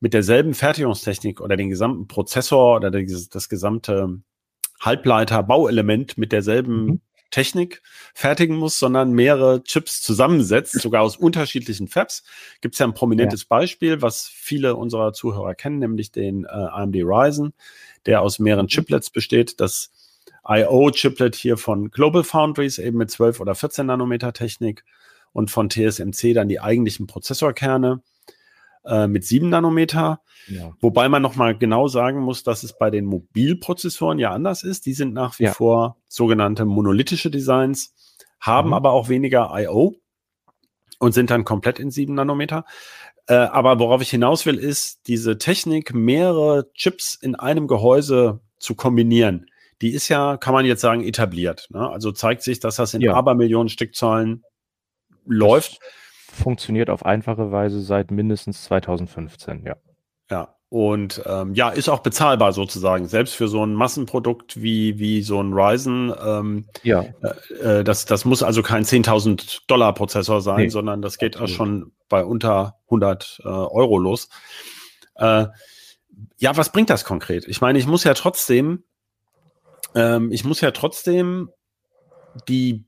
mit 0.00 0.14
derselben 0.14 0.54
Fertigungstechnik 0.54 1.40
oder 1.40 1.56
den 1.56 1.70
gesamten 1.70 2.08
Prozessor 2.08 2.76
oder 2.76 2.90
das, 2.90 3.28
das 3.28 3.48
gesamte 3.48 4.20
Halbleiter-Bauelement 4.80 6.18
mit 6.18 6.32
derselben 6.32 6.84
mhm. 6.84 7.00
Technik 7.30 7.82
fertigen 8.14 8.56
muss, 8.56 8.78
sondern 8.78 9.12
mehrere 9.12 9.64
Chips 9.64 10.00
zusammensetzt, 10.00 10.80
sogar 10.80 11.02
aus 11.02 11.16
unterschiedlichen 11.16 11.88
Fabs. 11.88 12.22
Gibt 12.60 12.76
es 12.76 12.78
ja 12.78 12.86
ein 12.86 12.94
prominentes 12.94 13.42
ja. 13.42 13.46
Beispiel, 13.48 14.02
was 14.02 14.28
viele 14.28 14.76
unserer 14.76 15.12
Zuhörer 15.12 15.56
kennen, 15.56 15.80
nämlich 15.80 16.12
den 16.12 16.44
äh, 16.44 16.48
AMD 16.48 16.94
Ryzen, 16.96 17.52
der 18.06 18.22
aus 18.22 18.38
mehreren 18.38 18.66
mhm. 18.66 18.70
Chiplets 18.70 19.10
besteht. 19.10 19.58
Das 19.58 19.90
IO-Chiplet 20.46 21.34
hier 21.34 21.56
von 21.56 21.90
Global 21.90 22.22
Foundries, 22.22 22.78
eben 22.78 22.98
mit 22.98 23.10
12 23.10 23.40
oder 23.40 23.56
14 23.56 23.86
Nanometer 23.86 24.32
Technik 24.32 24.84
und 25.32 25.50
von 25.50 25.70
TSMC 25.70 26.34
dann 26.34 26.48
die 26.48 26.60
eigentlichen 26.60 27.08
Prozessorkerne 27.08 28.00
äh, 28.84 29.06
mit 29.06 29.24
7 29.24 29.48
Nanometer. 29.48 30.20
Ja. 30.48 30.72
Wobei 30.80 31.08
man 31.08 31.22
nochmal 31.22 31.56
genau 31.56 31.88
sagen 31.88 32.20
muss, 32.20 32.42
dass 32.42 32.62
es 32.62 32.76
bei 32.76 32.90
den 32.90 33.04
Mobilprozessoren 33.06 34.18
ja 34.18 34.30
anders 34.30 34.62
ist. 34.62 34.86
Die 34.86 34.94
sind 34.94 35.14
nach 35.14 35.38
wie 35.38 35.44
ja. 35.44 35.52
vor 35.52 35.96
sogenannte 36.08 36.64
monolithische 36.64 37.30
Designs, 37.30 37.94
haben 38.40 38.68
mhm. 38.68 38.74
aber 38.74 38.92
auch 38.92 39.08
weniger 39.08 39.50
I.O. 39.54 39.94
und 40.98 41.12
sind 41.12 41.30
dann 41.30 41.44
komplett 41.44 41.78
in 41.78 41.90
7 41.90 42.14
Nanometer. 42.14 42.64
Äh, 43.26 43.34
aber 43.34 43.78
worauf 43.78 44.02
ich 44.02 44.10
hinaus 44.10 44.44
will, 44.44 44.58
ist 44.58 45.06
diese 45.06 45.38
Technik, 45.38 45.94
mehrere 45.94 46.70
Chips 46.74 47.14
in 47.14 47.34
einem 47.34 47.66
Gehäuse 47.66 48.40
zu 48.58 48.74
kombinieren. 48.74 49.46
Die 49.80 49.90
ist 49.90 50.08
ja, 50.08 50.36
kann 50.36 50.54
man 50.54 50.66
jetzt 50.66 50.80
sagen, 50.82 51.02
etabliert. 51.02 51.66
Ne? 51.70 51.88
Also 51.88 52.12
zeigt 52.12 52.42
sich, 52.42 52.60
dass 52.60 52.76
das 52.76 52.94
in 52.94 53.00
ja. 53.00 53.14
Abermillionen 53.14 53.68
Stückzahlen 53.68 54.42
läuft. 55.26 55.72
Das 55.72 55.80
funktioniert 56.34 56.90
auf 56.90 57.04
einfache 57.04 57.50
Weise 57.50 57.80
seit 57.80 58.10
mindestens 58.10 58.64
2015, 58.64 59.64
ja. 59.64 59.76
Ja, 60.30 60.54
und 60.74 61.22
ähm, 61.26 61.54
ja, 61.54 61.68
ist 61.68 61.88
auch 61.88 62.00
bezahlbar 62.00 62.52
sozusagen, 62.52 63.06
selbst 63.06 63.34
für 63.34 63.46
so 63.46 63.64
ein 63.64 63.74
Massenprodukt 63.74 64.60
wie, 64.60 64.98
wie 64.98 65.22
so 65.22 65.40
ein 65.40 65.52
Ryzen. 65.52 66.12
Ähm, 66.20 66.66
ja. 66.82 67.04
Äh, 67.22 67.78
äh 67.78 67.84
das, 67.84 68.06
das 68.06 68.24
muss 68.24 68.42
also 68.42 68.62
kein 68.62 68.84
10.000 68.84 69.60
Dollar 69.68 69.94
Prozessor 69.94 70.40
sein, 70.40 70.62
nee, 70.62 70.68
sondern 70.70 71.00
das 71.00 71.18
geht 71.18 71.38
auch 71.38 71.46
schon 71.46 71.92
bei 72.08 72.24
unter 72.24 72.80
100 72.86 73.42
äh, 73.44 73.48
Euro 73.48 73.98
los. 73.98 74.28
Äh, 75.14 75.46
ja, 76.38 76.56
was 76.56 76.72
bringt 76.72 76.90
das 76.90 77.04
konkret? 77.04 77.46
Ich 77.46 77.60
meine, 77.60 77.78
ich 77.78 77.86
muss 77.86 78.02
ja 78.02 78.14
trotzdem, 78.14 78.82
ähm, 79.94 80.32
ich 80.32 80.44
muss 80.44 80.60
ja 80.60 80.72
trotzdem 80.72 81.50
die, 82.48 82.84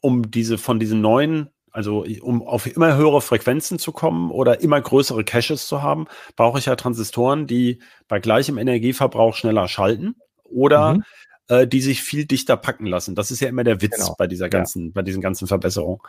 um 0.00 0.30
diese 0.30 0.58
von 0.58 0.80
diesen 0.80 1.00
neuen 1.00 1.50
also 1.78 2.04
um 2.22 2.42
auf 2.42 2.66
immer 2.66 2.96
höhere 2.96 3.20
Frequenzen 3.20 3.78
zu 3.78 3.92
kommen 3.92 4.32
oder 4.32 4.62
immer 4.62 4.80
größere 4.80 5.22
Caches 5.22 5.68
zu 5.68 5.80
haben, 5.80 6.06
brauche 6.34 6.58
ich 6.58 6.66
ja 6.66 6.74
Transistoren, 6.74 7.46
die 7.46 7.78
bei 8.08 8.18
gleichem 8.18 8.58
Energieverbrauch 8.58 9.36
schneller 9.36 9.68
schalten 9.68 10.16
oder 10.42 10.94
mhm. 10.94 11.04
äh, 11.46 11.68
die 11.68 11.80
sich 11.80 12.02
viel 12.02 12.24
dichter 12.24 12.56
packen 12.56 12.84
lassen. 12.84 13.14
Das 13.14 13.30
ist 13.30 13.38
ja 13.38 13.48
immer 13.48 13.62
der 13.62 13.80
Witz 13.80 13.94
genau. 13.94 14.16
bei 14.18 14.26
dieser 14.26 14.48
ganzen, 14.48 14.86
ja. 14.86 14.90
bei 14.92 15.02
diesen 15.02 15.22
ganzen 15.22 15.46
Verbesserungen. 15.46 16.00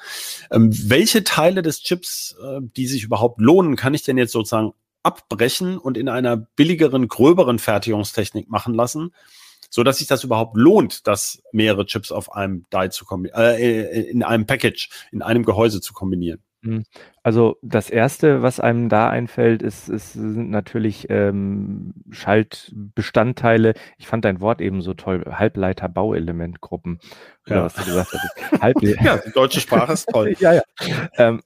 Ähm, 0.49 0.71
welche 0.89 1.23
Teile 1.23 1.61
des 1.61 1.83
Chips, 1.83 2.35
äh, 2.43 2.61
die 2.75 2.87
sich 2.87 3.03
überhaupt 3.03 3.39
lohnen, 3.39 3.75
kann 3.75 3.93
ich 3.93 4.01
denn 4.01 4.17
jetzt 4.17 4.31
sozusagen 4.31 4.71
abbrechen 5.03 5.77
und 5.77 5.97
in 5.97 6.09
einer 6.09 6.35
billigeren, 6.35 7.07
gröberen 7.07 7.59
Fertigungstechnik 7.59 8.49
machen 8.49 8.73
lassen? 8.73 9.13
So 9.69 9.83
dass 9.83 9.99
sich 9.99 10.07
das 10.07 10.23
überhaupt 10.23 10.57
lohnt, 10.57 11.07
das 11.07 11.41
mehrere 11.51 11.85
Chips 11.85 12.11
auf 12.11 12.33
einem 12.33 12.65
Die 12.73 12.89
zu 12.89 13.05
kombinieren, 13.05 13.55
äh, 13.55 14.01
in 14.01 14.23
einem 14.23 14.45
Package, 14.45 14.89
in 15.11 15.21
einem 15.21 15.43
Gehäuse 15.43 15.81
zu 15.81 15.93
kombinieren. 15.93 16.41
Mhm. 16.61 16.83
Also 17.23 17.57
das 17.61 17.89
erste, 17.89 18.41
was 18.41 18.59
einem 18.59 18.89
da 18.89 19.09
einfällt, 19.09 19.61
ist, 19.61 19.87
ist 19.87 20.13
sind 20.13 20.49
natürlich 20.49 21.07
ähm, 21.09 21.93
Schaltbestandteile. 22.11 23.75
Ich 23.97 24.07
fand 24.07 24.25
dein 24.25 24.41
Wort 24.41 24.59
eben 24.59 24.81
so 24.81 24.93
toll, 24.93 25.23
Halbleiter-Bauelementgruppen. 25.25 26.99
Ja. 27.47 27.63
was 27.63 27.75
du 27.75 27.85
gesagt 27.85 28.13
hast. 28.13 28.61
Halble 28.61 28.95
ja, 29.03 29.17
die 29.17 29.31
deutsche 29.31 29.59
Sprache 29.59 29.93
ist 29.93 30.07
toll. 30.09 30.35
ja, 30.39 30.53
ja. 30.53 30.61
Ähm, 31.17 31.41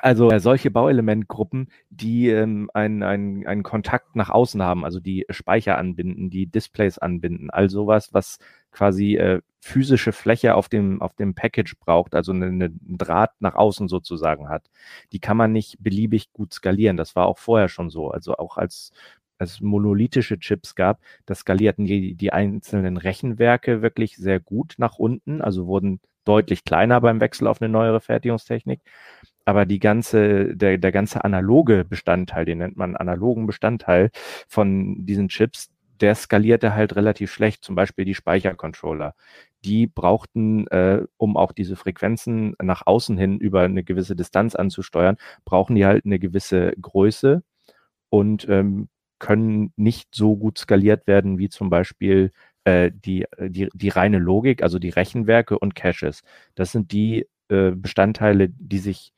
also 0.00 0.30
äh, 0.30 0.40
solche 0.40 0.70
Bauelementgruppen, 0.70 1.70
die 1.90 2.28
ähm, 2.28 2.70
einen, 2.74 3.02
einen, 3.02 3.46
einen 3.46 3.62
Kontakt 3.62 4.16
nach 4.16 4.30
außen 4.30 4.62
haben, 4.62 4.84
also 4.84 5.00
die 5.00 5.26
Speicher 5.30 5.78
anbinden, 5.78 6.30
die 6.30 6.46
Displays 6.46 6.98
anbinden, 6.98 7.50
all 7.50 7.68
sowas, 7.68 8.12
was 8.12 8.38
quasi 8.70 9.16
äh, 9.16 9.40
physische 9.60 10.12
Fläche 10.12 10.54
auf 10.54 10.68
dem, 10.68 11.02
auf 11.02 11.14
dem 11.14 11.34
Package 11.34 11.76
braucht, 11.78 12.14
also 12.14 12.32
eine, 12.32 12.46
eine, 12.46 12.66
ein 12.66 12.98
Draht 12.98 13.32
nach 13.40 13.54
außen 13.54 13.88
sozusagen 13.88 14.48
hat. 14.48 14.70
Die 15.12 15.20
kann 15.20 15.36
man 15.36 15.52
nicht 15.52 15.76
beliebig 15.80 16.32
gut 16.32 16.54
skalieren. 16.54 16.96
Das 16.96 17.16
war 17.16 17.26
auch 17.26 17.38
vorher 17.38 17.68
schon 17.68 17.90
so. 17.90 18.10
Also 18.10 18.36
auch 18.36 18.56
als 18.56 18.92
es 19.38 19.60
monolithische 19.60 20.38
Chips 20.38 20.74
gab, 20.74 21.00
da 21.26 21.34
skalierten 21.34 21.84
die, 21.86 22.14
die 22.14 22.32
einzelnen 22.32 22.96
Rechenwerke 22.96 23.82
wirklich 23.82 24.16
sehr 24.16 24.40
gut 24.40 24.74
nach 24.78 24.98
unten, 24.98 25.40
also 25.42 25.66
wurden 25.66 26.00
deutlich 26.24 26.64
kleiner 26.64 27.00
beim 27.00 27.20
Wechsel 27.20 27.46
auf 27.46 27.62
eine 27.62 27.70
neuere 27.70 28.00
Fertigungstechnik 28.00 28.80
aber 29.48 29.64
die 29.64 29.78
ganze, 29.78 30.54
der, 30.54 30.76
der 30.76 30.92
ganze 30.92 31.24
analoge 31.24 31.86
Bestandteil, 31.86 32.44
den 32.44 32.58
nennt 32.58 32.76
man 32.76 32.96
analogen 32.96 33.46
Bestandteil 33.46 34.10
von 34.46 35.06
diesen 35.06 35.28
Chips, 35.28 35.70
der 36.02 36.14
skalierte 36.14 36.74
halt 36.74 36.94
relativ 36.96 37.32
schlecht, 37.32 37.64
zum 37.64 37.74
Beispiel 37.74 38.04
die 38.04 38.14
Speichercontroller. 38.14 39.14
Die 39.64 39.86
brauchten, 39.86 40.66
äh, 40.66 41.02
um 41.16 41.38
auch 41.38 41.52
diese 41.52 41.76
Frequenzen 41.76 42.56
nach 42.62 42.86
außen 42.86 43.16
hin 43.16 43.38
über 43.38 43.62
eine 43.62 43.84
gewisse 43.84 44.14
Distanz 44.14 44.54
anzusteuern, 44.54 45.16
brauchen 45.46 45.76
die 45.76 45.86
halt 45.86 46.04
eine 46.04 46.18
gewisse 46.18 46.72
Größe 46.78 47.42
und 48.10 48.46
ähm, 48.50 48.90
können 49.18 49.72
nicht 49.76 50.14
so 50.14 50.36
gut 50.36 50.58
skaliert 50.58 51.06
werden 51.06 51.38
wie 51.38 51.48
zum 51.48 51.70
Beispiel 51.70 52.32
äh, 52.64 52.90
die, 52.94 53.24
die, 53.40 53.70
die 53.72 53.88
reine 53.88 54.18
Logik, 54.18 54.62
also 54.62 54.78
die 54.78 54.90
Rechenwerke 54.90 55.58
und 55.58 55.74
Caches. 55.74 56.22
Das 56.54 56.72
sind 56.72 56.92
die 56.92 57.26
äh, 57.48 57.70
Bestandteile, 57.70 58.50
die 58.50 58.78
sich 58.78 59.14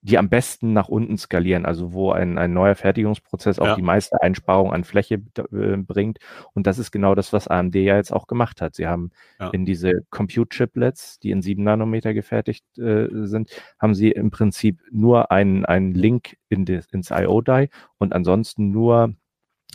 die 0.00 0.16
am 0.16 0.28
besten 0.28 0.72
nach 0.72 0.88
unten 0.88 1.18
skalieren, 1.18 1.66
also 1.66 1.92
wo 1.92 2.12
ein, 2.12 2.38
ein 2.38 2.52
neuer 2.52 2.76
Fertigungsprozess 2.76 3.58
auch 3.58 3.66
ja. 3.66 3.74
die 3.74 3.82
meiste 3.82 4.22
Einsparung 4.22 4.72
an 4.72 4.84
Fläche 4.84 5.16
äh, 5.36 5.76
bringt. 5.76 6.18
Und 6.54 6.66
das 6.66 6.78
ist 6.78 6.92
genau 6.92 7.14
das, 7.14 7.32
was 7.32 7.48
AMD 7.48 7.74
ja 7.74 7.96
jetzt 7.96 8.12
auch 8.12 8.28
gemacht 8.28 8.60
hat. 8.60 8.76
Sie 8.76 8.86
haben 8.86 9.10
ja. 9.40 9.50
in 9.50 9.64
diese 9.64 9.92
Compute-Chiplets, 10.10 11.18
die 11.18 11.32
in 11.32 11.42
sieben 11.42 11.64
Nanometer 11.64 12.14
gefertigt 12.14 12.64
äh, 12.78 13.08
sind, 13.10 13.50
haben 13.80 13.94
sie 13.94 14.12
im 14.12 14.30
Prinzip 14.30 14.80
nur 14.90 15.32
einen, 15.32 15.64
einen 15.64 15.94
Link 15.94 16.36
in 16.48 16.64
des, 16.64 16.86
ins 16.92 17.10
IO-Die 17.10 17.68
und 17.98 18.12
ansonsten 18.12 18.70
nur 18.70 19.14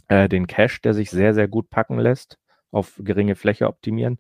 äh, 0.08 0.30
den 0.30 0.48
Cache, 0.48 0.80
der 0.82 0.94
sich 0.94 1.10
sehr, 1.10 1.34
sehr 1.34 1.50
gut 1.50 1.70
packen 1.70 2.00
lässt, 2.00 2.40
auf 2.72 3.00
geringe 3.04 3.36
Fläche 3.36 3.68
optimieren 3.68 4.20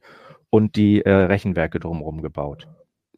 und 0.49 0.75
die 0.75 1.01
äh, 1.01 1.11
Rechenwerke 1.11 1.79
drumherum 1.79 2.21
gebaut. 2.21 2.67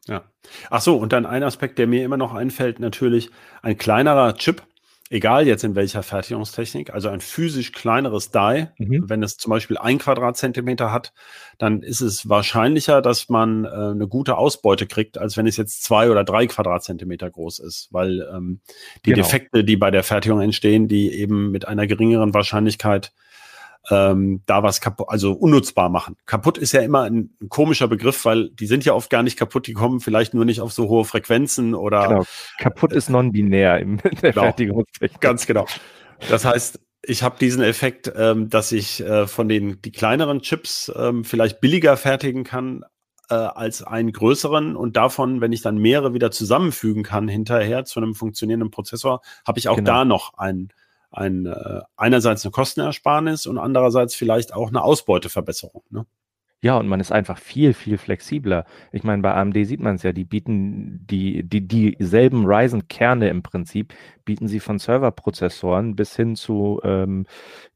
Ja. 0.08 0.24
Ach 0.70 0.80
so, 0.80 0.96
und 0.96 1.12
dann 1.12 1.26
ein 1.26 1.42
Aspekt, 1.42 1.78
der 1.78 1.86
mir 1.86 2.04
immer 2.04 2.16
noch 2.16 2.34
einfällt, 2.34 2.78
natürlich 2.78 3.30
ein 3.62 3.76
kleinerer 3.76 4.34
Chip 4.36 4.62
egal 5.10 5.46
jetzt 5.46 5.62
in 5.62 5.74
welcher 5.74 6.02
Fertigungstechnik, 6.02 6.92
also 6.92 7.08
ein 7.08 7.20
physisch 7.20 7.72
kleineres 7.72 8.30
Die, 8.30 8.66
mhm. 8.78 9.08
wenn 9.08 9.22
es 9.22 9.36
zum 9.36 9.50
Beispiel 9.50 9.78
ein 9.78 9.98
Quadratzentimeter 9.98 10.92
hat, 10.92 11.12
dann 11.58 11.82
ist 11.82 12.00
es 12.00 12.28
wahrscheinlicher, 12.28 13.02
dass 13.02 13.28
man 13.28 13.64
äh, 13.64 13.68
eine 13.68 14.08
gute 14.08 14.36
Ausbeute 14.36 14.86
kriegt, 14.86 15.18
als 15.18 15.36
wenn 15.36 15.46
es 15.46 15.56
jetzt 15.56 15.84
zwei 15.84 16.10
oder 16.10 16.24
drei 16.24 16.46
Quadratzentimeter 16.46 17.30
groß 17.30 17.60
ist, 17.60 17.88
weil 17.92 18.28
ähm, 18.34 18.60
die 19.04 19.10
genau. 19.10 19.22
Defekte, 19.22 19.64
die 19.64 19.76
bei 19.76 19.90
der 19.90 20.02
Fertigung 20.02 20.40
entstehen, 20.40 20.88
die 20.88 21.12
eben 21.12 21.50
mit 21.50 21.68
einer 21.68 21.86
geringeren 21.86 22.34
Wahrscheinlichkeit 22.34 23.12
ähm, 23.90 24.42
da 24.46 24.62
was 24.62 24.80
kaputt, 24.80 25.06
also 25.08 25.32
unnutzbar 25.32 25.88
machen. 25.88 26.16
Kaputt 26.26 26.58
ist 26.58 26.72
ja 26.72 26.80
immer 26.80 27.02
ein, 27.02 27.30
ein, 27.40 27.48
komischer 27.48 27.88
Begriff, 27.88 28.24
weil 28.24 28.50
die 28.50 28.66
sind 28.66 28.84
ja 28.84 28.94
oft 28.94 29.10
gar 29.10 29.22
nicht 29.22 29.38
kaputt, 29.38 29.66
die 29.66 29.74
kommen 29.74 30.00
vielleicht 30.00 30.34
nur 30.34 30.44
nicht 30.44 30.60
auf 30.60 30.72
so 30.72 30.88
hohe 30.88 31.04
Frequenzen 31.04 31.74
oder. 31.74 32.08
Genau. 32.08 32.24
Kaputt 32.58 32.92
ist 32.92 33.08
non-binär 33.08 33.78
in 33.78 33.98
der 33.98 34.10
genau. 34.32 34.42
Fertigungstechnik. 34.42 35.20
Ganz 35.20 35.46
genau. 35.46 35.66
Das 36.28 36.44
heißt, 36.44 36.80
ich 37.02 37.22
habe 37.22 37.36
diesen 37.38 37.62
Effekt, 37.62 38.12
ähm, 38.16 38.50
dass 38.50 38.72
ich 38.72 39.00
äh, 39.00 39.26
von 39.26 39.48
den 39.48 39.80
die 39.82 39.92
kleineren 39.92 40.40
Chips 40.40 40.92
ähm, 40.96 41.24
vielleicht 41.24 41.60
billiger 41.60 41.96
fertigen 41.96 42.42
kann 42.42 42.84
äh, 43.30 43.34
als 43.34 43.82
einen 43.82 44.12
größeren 44.12 44.74
und 44.74 44.96
davon, 44.96 45.40
wenn 45.40 45.52
ich 45.52 45.62
dann 45.62 45.78
mehrere 45.78 46.14
wieder 46.14 46.30
zusammenfügen 46.30 47.04
kann 47.04 47.28
hinterher 47.28 47.84
zu 47.84 48.00
einem 48.00 48.14
funktionierenden 48.14 48.70
Prozessor, 48.70 49.20
habe 49.46 49.58
ich 49.58 49.68
auch 49.68 49.76
genau. 49.76 49.92
da 49.92 50.04
noch 50.04 50.34
einen 50.34 50.70
ein, 51.10 51.46
äh, 51.46 51.80
einerseits 51.96 52.44
eine 52.44 52.52
Kostenersparnis 52.52 53.46
und 53.46 53.58
andererseits 53.58 54.14
vielleicht 54.14 54.52
auch 54.54 54.68
eine 54.68 54.82
Ausbeuteverbesserung. 54.82 55.82
Ne? 55.90 56.06
Ja, 56.62 56.78
und 56.78 56.88
man 56.88 57.00
ist 57.00 57.12
einfach 57.12 57.38
viel, 57.38 57.74
viel 57.74 57.98
flexibler. 57.98 58.64
Ich 58.90 59.04
meine, 59.04 59.22
bei 59.22 59.34
AMD 59.34 59.54
sieht 59.66 59.80
man 59.80 59.96
es 59.96 60.02
ja, 60.02 60.12
die 60.12 60.24
bieten 60.24 61.06
die, 61.06 61.42
die, 61.42 61.66
dieselben 61.66 62.46
Ryzen-Kerne 62.46 63.28
im 63.28 63.42
Prinzip, 63.42 63.94
bieten 64.24 64.48
sie 64.48 64.60
von 64.60 64.78
Serverprozessoren 64.78 65.96
bis 65.96 66.16
hin 66.16 66.34
zu 66.34 66.80
ähm, 66.82 67.26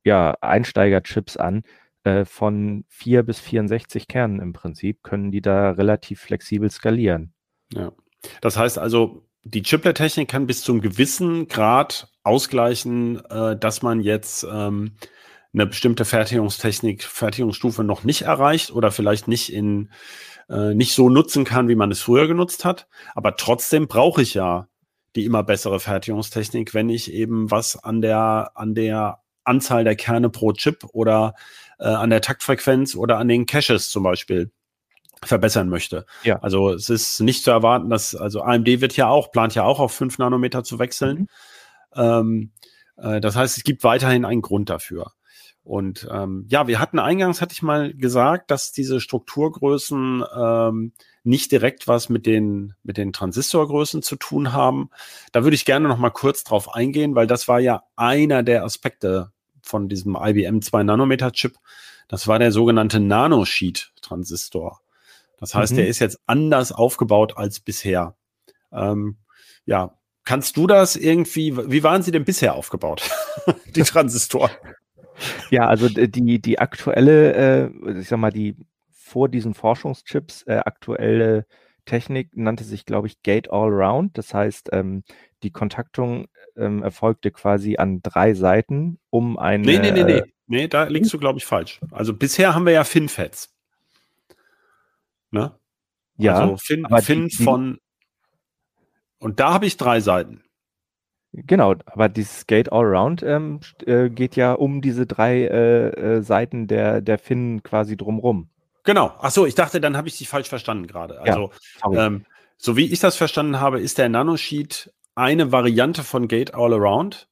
ja, 0.03 0.35
Einsteigerchips 0.41 1.37
an. 1.37 1.63
Äh, 2.03 2.25
von 2.25 2.85
4 2.89 3.23
bis 3.23 3.39
64 3.41 4.09
Kernen 4.09 4.41
im 4.41 4.55
Prinzip 4.55 5.03
können 5.03 5.31
die 5.31 5.43
da 5.43 5.73
relativ 5.73 6.21
flexibel 6.21 6.71
skalieren. 6.71 7.35
Ja. 7.75 7.93
Das 8.41 8.57
heißt 8.57 8.79
also, 8.79 9.27
die 9.45 9.63
Chiplet-Technik 9.63 10.29
kann 10.29 10.47
bis 10.47 10.63
zum 10.63 10.81
gewissen 10.81 11.49
Grad 11.49 12.10
ausgleichen, 12.23 13.25
äh, 13.27 13.57
dass 13.57 13.83
man 13.83 14.01
jetzt 14.01 14.47
ähm, 14.51 14.93
eine 15.53 15.67
bestimmte 15.67 16.05
Fertigungstechnik, 16.05 17.03
Fertigungsstufe 17.03 17.83
noch 17.83 18.05
nicht 18.05 18.23
erreicht 18.23 18.71
oder 18.71 18.91
vielleicht 18.91 19.27
nicht 19.29 19.53
in 19.53 19.91
äh, 20.49 20.75
nicht 20.75 20.95
so 20.95 21.09
nutzen 21.09 21.45
kann, 21.45 21.69
wie 21.69 21.75
man 21.75 21.91
es 21.91 22.03
früher 22.03 22.27
genutzt 22.27 22.65
hat. 22.65 22.89
Aber 23.15 23.37
trotzdem 23.37 23.89
brauche 23.89 24.23
ich 24.23 24.35
ja 24.35 24.69
die 25.17 25.25
immer 25.25 25.43
bessere 25.43 25.81
Fertigungstechnik, 25.81 26.73
wenn 26.73 26.89
ich 26.89 27.13
eben 27.13 27.51
was 27.51 27.83
an 27.83 28.01
der 28.01 28.53
an 28.55 28.75
der 28.75 29.21
Anzahl 29.45 29.85
der 29.85 29.97
Kerne 29.97 30.31
pro 30.31 30.53
Chip 30.53 30.85
oder 30.93 31.35
äh, 31.79 31.87
an 31.87 32.11
der 32.11 32.21
Taktfrequenz 32.21 32.95
oder 32.95 33.19
an 33.19 33.29
den 33.29 33.47
Caches 33.47 33.91
zum 33.91 34.05
Beispiel 34.05 34.53
verbessern 35.25 35.69
möchte. 35.69 36.07
Ja. 36.23 36.39
Also 36.41 36.71
es 36.71 36.89
ist 36.89 37.21
nicht 37.21 37.45
zu 37.45 37.51
erwarten, 37.51 37.91
dass, 37.91 38.15
also 38.15 38.43
AMD 38.43 38.81
wird 38.81 38.97
ja 38.97 39.09
auch, 39.09 39.33
plant 39.33 39.55
ja 39.55 39.65
auch 39.65 39.81
auf 39.81 39.93
5 39.93 40.19
Nanometer 40.19 40.65
zu 40.65 40.79
wechseln. 40.79 41.19
Mhm. 41.19 41.27
Ähm, 41.95 42.53
äh, 42.97 43.21
das 43.21 43.37
heißt, 43.37 43.57
es 43.57 43.65
gibt 43.65 43.85
weiterhin 43.85 44.25
einen 44.25 44.43
Grund 44.43 44.71
dafür. 44.71 45.13
Und 45.63 46.09
ähm, 46.11 46.47
ja, 46.49 46.67
wir 46.67 46.81
hatten 46.81 46.99
eingangs, 46.99 47.41
hatte 47.41 47.53
ich 47.53 47.63
mal 47.63 47.93
gesagt, 47.93 48.51
dass 48.51 48.73
diese 48.73 48.99
Strukturgrößen 48.99 50.25
ähm, 50.35 50.93
nicht 51.23 51.53
direkt 51.53 51.87
was 51.87 52.09
mit 52.09 52.27
den, 52.27 52.75
mit 52.83 52.97
den 52.97 53.13
Transistorgrößen 53.13 54.03
zu 54.03 54.17
tun 54.17 54.53
haben. 54.53 54.91
Da 55.33 55.45
würde 55.45 55.55
ich 55.55 55.67
gerne 55.67 55.87
noch 55.87 55.99
mal 55.99 56.11
kurz 56.11 56.45
drauf 56.45 56.75
eingehen, 56.75 57.15
weil 57.15 57.27
das 57.27 57.47
war 57.47 57.61
ja 57.61 57.83
einer 57.95 58.43
der 58.43 58.65
Aspekte 58.65 59.33
von 59.63 59.89
diesem 59.89 60.17
IBM 60.19 60.63
2 60.63 60.83
Nanometer 60.83 61.31
Chip. 61.33 61.57
Das 62.09 62.27
war 62.27 62.39
der 62.39 62.53
sogenannte 62.53 62.99
Nanosheet 62.99 63.93
Transistor. 64.01 64.81
Das 65.39 65.55
heißt, 65.55 65.73
mhm. 65.73 65.77
der 65.77 65.89
ist 65.89 66.01
jetzt 66.01 66.21
anders 66.27 66.73
aufgebaut 66.73 67.37
als 67.37 67.61
bisher. 67.61 68.17
Ähm, 68.73 69.19
ja, 69.67 69.95
kannst 70.31 70.57
du 70.57 70.69
das 70.69 70.95
irgendwie, 70.95 71.57
wie 71.57 71.83
waren 71.83 72.05
sie 72.05 72.13
denn 72.13 72.25
bisher 72.25 72.55
aufgebaut, 72.55 73.11
die 73.75 73.83
Transistoren? 73.83 74.53
Ja, 75.51 75.67
also 75.67 75.89
die, 75.89 76.41
die 76.41 76.59
aktuelle, 76.61 77.35
äh, 77.35 77.99
ich 77.99 78.07
sag 78.07 78.21
mal, 78.21 78.31
die 78.31 78.55
vor 78.93 79.29
diesen 79.29 79.55
Forschungschips 79.55 80.45
äh, 80.47 80.59
aktuelle 80.65 81.47
Technik 81.85 82.37
nannte 82.37 82.63
sich, 82.63 82.87
glaube 82.87 83.09
ich, 83.09 83.21
Gate 83.25 83.51
All 83.51 83.71
Round. 83.71 84.17
Das 84.17 84.33
heißt, 84.33 84.69
ähm, 84.71 85.03
die 85.43 85.51
Kontaktung 85.51 86.29
ähm, 86.57 86.85
erfolgte 86.85 87.33
quasi 87.33 87.77
an 87.79 88.01
drei 88.01 88.35
Seiten, 88.35 89.01
um 89.11 89.37
eine. 89.37 89.67
Nee, 89.67 89.81
nee, 89.81 89.91
nee, 89.91 90.05
nee. 90.05 90.19
Äh, 90.19 90.33
nee, 90.47 90.69
da 90.69 90.85
liegst 90.85 91.13
du, 91.13 91.19
glaube 91.19 91.41
ich, 91.41 91.45
falsch. 91.45 91.81
Also 91.91 92.15
bisher 92.15 92.55
haben 92.55 92.67
wir 92.67 92.73
ja 92.73 92.85
FinFETs. 92.85 93.53
Ne? 95.33 95.57
Ja. 96.19 96.37
Also 96.37 96.57
Fin, 96.57 96.87
Fin 97.03 97.27
die, 97.27 97.43
von. 97.43 97.81
Und 99.21 99.39
da 99.39 99.53
habe 99.53 99.67
ich 99.67 99.77
drei 99.77 100.01
Seiten. 100.01 100.43
Genau, 101.33 101.77
aber 101.87 102.09
dieses 102.09 102.49
Gate 102.49 102.73
All 102.73 102.87
Around 102.87 103.23
ähm, 103.23 103.61
äh, 103.87 104.11
geht 104.11 104.35
ja 104.35 104.53
um 104.53 104.81
diese 104.81 105.07
drei 105.07 105.43
äh, 105.43 105.89
äh, 105.91 106.23
Seiten 106.23 106.67
der, 106.67 107.01
der 107.01 107.19
Fin 107.19 107.63
quasi 107.63 107.97
drumrum. 107.97 108.49
Genau. 108.83 109.15
Ach 109.21 109.31
so, 109.31 109.47
ich 109.47 109.55
dachte, 109.55 109.81
dann 109.81 109.97
habe 109.97 110.09
ich 110.09 110.19
dich 110.19 110.29
falsch 110.29 110.49
verstanden 110.49 110.89
gerade. 110.89 111.21
Also, 111.21 111.53
ja, 111.93 112.07
ähm, 112.07 112.25
so 112.57 112.77
wie 112.77 112.93
ich 112.93 112.99
das 112.99 113.17
verstanden 113.17 113.61
habe, 113.61 113.81
ist 113.81 113.99
der 113.99 114.09
Nanosheet 114.09 114.93
eine 115.15 115.53
Variante 115.53 116.03
von 116.03 116.27
Gate 116.27 116.55
All 116.55 116.73
Around. 116.73 117.29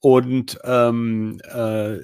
Und 0.00 0.60
ähm, 0.62 1.40
äh, 1.52 1.96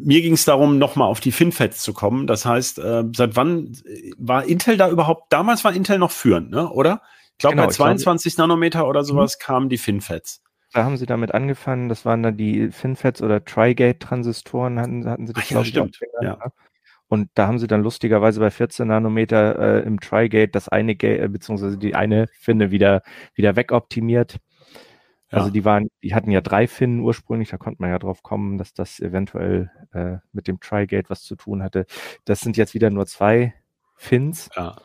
mir 0.00 0.22
ging 0.22 0.32
es 0.32 0.44
darum, 0.44 0.78
nochmal 0.78 1.08
auf 1.08 1.20
die 1.20 1.32
FinFETs 1.32 1.82
zu 1.82 1.92
kommen. 1.92 2.26
Das 2.26 2.44
heißt, 2.44 2.78
äh, 2.78 3.04
seit 3.14 3.36
wann 3.36 3.76
war 4.16 4.44
Intel 4.44 4.76
da 4.76 4.88
überhaupt? 4.88 5.32
Damals 5.32 5.62
war 5.62 5.72
Intel 5.72 5.98
noch 5.98 6.10
führend, 6.10 6.50
ne? 6.50 6.68
oder? 6.68 7.02
Ich 7.38 7.42
glaube, 7.42 7.54
genau, 7.54 7.68
bei 7.68 7.72
22 7.72 8.34
glaub, 8.34 8.48
Nanometer 8.48 8.88
oder 8.88 9.04
sowas 9.04 9.38
mhm. 9.38 9.44
kamen 9.44 9.68
die 9.68 9.78
FinFETs. 9.78 10.42
Da 10.72 10.84
haben 10.84 10.96
sie 10.96 11.06
damit 11.06 11.32
angefangen. 11.32 11.88
Das 11.88 12.04
waren 12.04 12.24
dann 12.24 12.36
die 12.36 12.72
FinFETs 12.72 13.22
oder 13.22 13.44
Trigate-Transistoren, 13.44 14.80
hatten, 14.80 15.08
hatten 15.08 15.28
sie 15.28 15.34
das, 15.34 15.44
Ach, 15.46 15.50
ja, 15.50 15.64
stimmt. 15.64 16.00
ja. 16.20 16.36
Ne? 16.36 16.52
Und 17.06 17.30
da 17.34 17.46
haben 17.46 17.60
sie 17.60 17.68
dann 17.68 17.84
lustigerweise 17.84 18.40
bei 18.40 18.50
14 18.50 18.88
Nanometer 18.88 19.58
äh, 19.58 19.86
im 19.86 20.00
Trigate 20.00 20.48
das 20.48 20.68
eine 20.68 20.96
Gate, 20.96 21.20
äh, 21.20 21.28
beziehungsweise 21.28 21.78
die 21.78 21.94
eine 21.94 22.26
Finne 22.26 22.72
wieder, 22.72 23.02
wieder 23.34 23.54
wegoptimiert. 23.54 24.38
Also 25.30 25.46
ja. 25.46 25.52
die 25.52 25.64
waren, 25.64 25.88
die 26.02 26.16
hatten 26.16 26.32
ja 26.32 26.40
drei 26.40 26.66
Finnen 26.66 27.00
ursprünglich, 27.00 27.50
da 27.50 27.56
konnte 27.56 27.80
man 27.80 27.90
ja 27.90 28.00
drauf 28.00 28.24
kommen, 28.24 28.58
dass 28.58 28.74
das 28.74 28.98
eventuell 28.98 29.70
äh, 29.92 30.16
mit 30.32 30.48
dem 30.48 30.58
Trigate 30.58 31.08
was 31.08 31.22
zu 31.22 31.36
tun 31.36 31.62
hatte. 31.62 31.86
Das 32.24 32.40
sind 32.40 32.56
jetzt 32.56 32.74
wieder 32.74 32.90
nur 32.90 33.06
zwei 33.06 33.54
Fins. 33.94 34.50
Ja. 34.56 34.76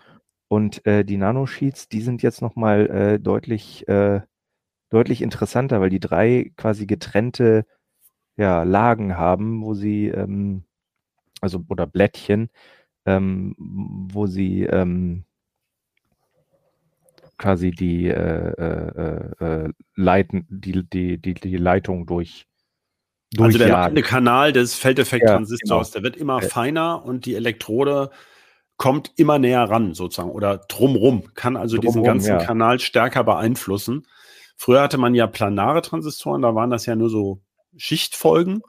Und 0.48 0.86
äh, 0.86 1.04
die 1.04 1.18
Nanosheets, 1.18 1.88
die 1.88 2.02
sind 2.02 2.22
jetzt 2.22 2.42
nochmal 2.42 2.88
äh, 2.90 3.20
deutlich, 3.20 3.88
äh, 3.88 4.22
deutlich 4.90 5.22
interessanter, 5.22 5.82
weil 5.82 5.90
die 5.90 6.00
drei 6.00 6.52
quasi 6.58 6.86
getrennte 6.86 7.66
ja, 8.36 8.64
Lagen 8.64 9.18
haben, 9.18 9.64
wo 9.64 9.74
sie, 9.74 10.08
ähm, 10.08 10.64
also 11.42 11.64
oder 11.70 11.88
Blättchen, 11.88 12.50
ähm, 13.06 13.56
wo 13.58 14.28
sie 14.28 14.64
ähm, 14.64 15.26
quasi 17.38 17.72
die, 17.72 18.08
äh, 18.08 18.52
äh, 18.52 19.46
äh, 19.46 19.74
leiten, 19.96 20.46
die, 20.50 20.88
die, 20.88 21.18
die, 21.18 21.34
die 21.34 21.58
Leitung 21.58 22.06
durch. 22.06 22.48
Also 23.38 23.58
der 23.58 23.70
leitende 23.70 24.04
Kanal 24.04 24.54
des 24.54 24.76
Feldeffekt-Transistors, 24.76 25.90
ja, 25.90 25.94
genau. 25.94 25.94
der 25.94 26.04
wird 26.04 26.18
immer 26.18 26.42
feiner 26.42 27.04
und 27.04 27.26
die 27.26 27.36
Elektrode 27.36 28.12
kommt 28.78 29.12
immer 29.16 29.40
näher 29.40 29.64
ran, 29.64 29.94
sozusagen, 29.94 30.32
oder 30.32 30.58
drumrum, 30.58 31.34
kann 31.36 31.58
also 31.58 31.78
drumrum, 31.78 31.94
diesen 31.94 32.04
ganzen 32.04 32.30
ja. 32.30 32.38
Kanal 32.38 32.80
stärker 32.80 33.24
beeinflussen. 33.24 34.08
Früher 34.56 34.82
hatte 34.82 34.98
man 34.98 35.16
ja 35.16 35.28
planare 35.28 35.82
Transistoren, 35.82 36.42
da 36.42 36.56
waren 36.56 36.70
das 36.70 36.86
ja 36.86 36.96
nur 36.96 37.10
so 37.10 37.42
Schichtfolgen. 37.78 38.62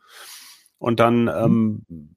Und 0.79 1.01
dann, 1.01 1.23
mhm. 1.23 1.85
ähm, 1.89 2.17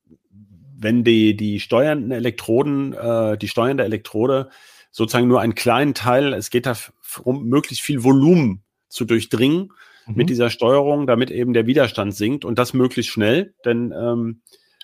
wenn 0.78 1.04
die, 1.04 1.36
die 1.36 1.60
steuernden 1.60 2.12
Elektroden, 2.12 2.94
äh, 2.94 3.38
die 3.38 3.48
steuernde 3.48 3.84
Elektrode 3.84 4.50
sozusagen 4.92 5.28
nur 5.28 5.42
einen 5.42 5.56
kleinen 5.56 5.94
Teil, 5.94 6.34
es 6.34 6.50
geht 6.50 6.66
darum, 6.66 7.46
möglichst 7.46 7.84
viel 7.84 8.04
Volumen 8.04 8.64
zu 8.90 9.06
durchdringen 9.06 9.72
mhm. 10.06 10.16
mit 10.16 10.30
dieser 10.30 10.50
Steuerung, 10.50 11.08
damit 11.08 11.32
eben 11.32 11.54
der 11.54 11.68
Widerstand 11.68 12.16
sinkt 12.16 12.46
und 12.46 12.60
das 12.60 12.74
möglichst 12.74 13.12
schnell, 13.12 13.54
denn 13.64 13.94
ähm, 13.96 14.42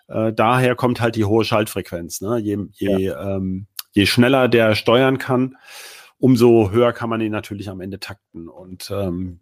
äh, 0.07 0.33
daher 0.33 0.75
kommt 0.75 1.01
halt 1.01 1.15
die 1.15 1.25
hohe 1.25 1.45
Schaltfrequenz. 1.45 2.21
Ne? 2.21 2.39
Je, 2.39 2.57
je, 2.71 2.97
ja. 2.97 3.35
ähm, 3.35 3.67
je 3.91 4.05
schneller 4.05 4.47
der 4.47 4.75
steuern 4.75 5.17
kann, 5.17 5.55
umso 6.23 6.71
höher 6.71 6.93
kann 6.93 7.09
man 7.09 7.19
ihn 7.19 7.33
natürlich 7.33 7.67
am 7.69 7.81
Ende 7.81 7.99
takten. 7.99 8.47
Und 8.47 8.89
ähm, 8.91 9.41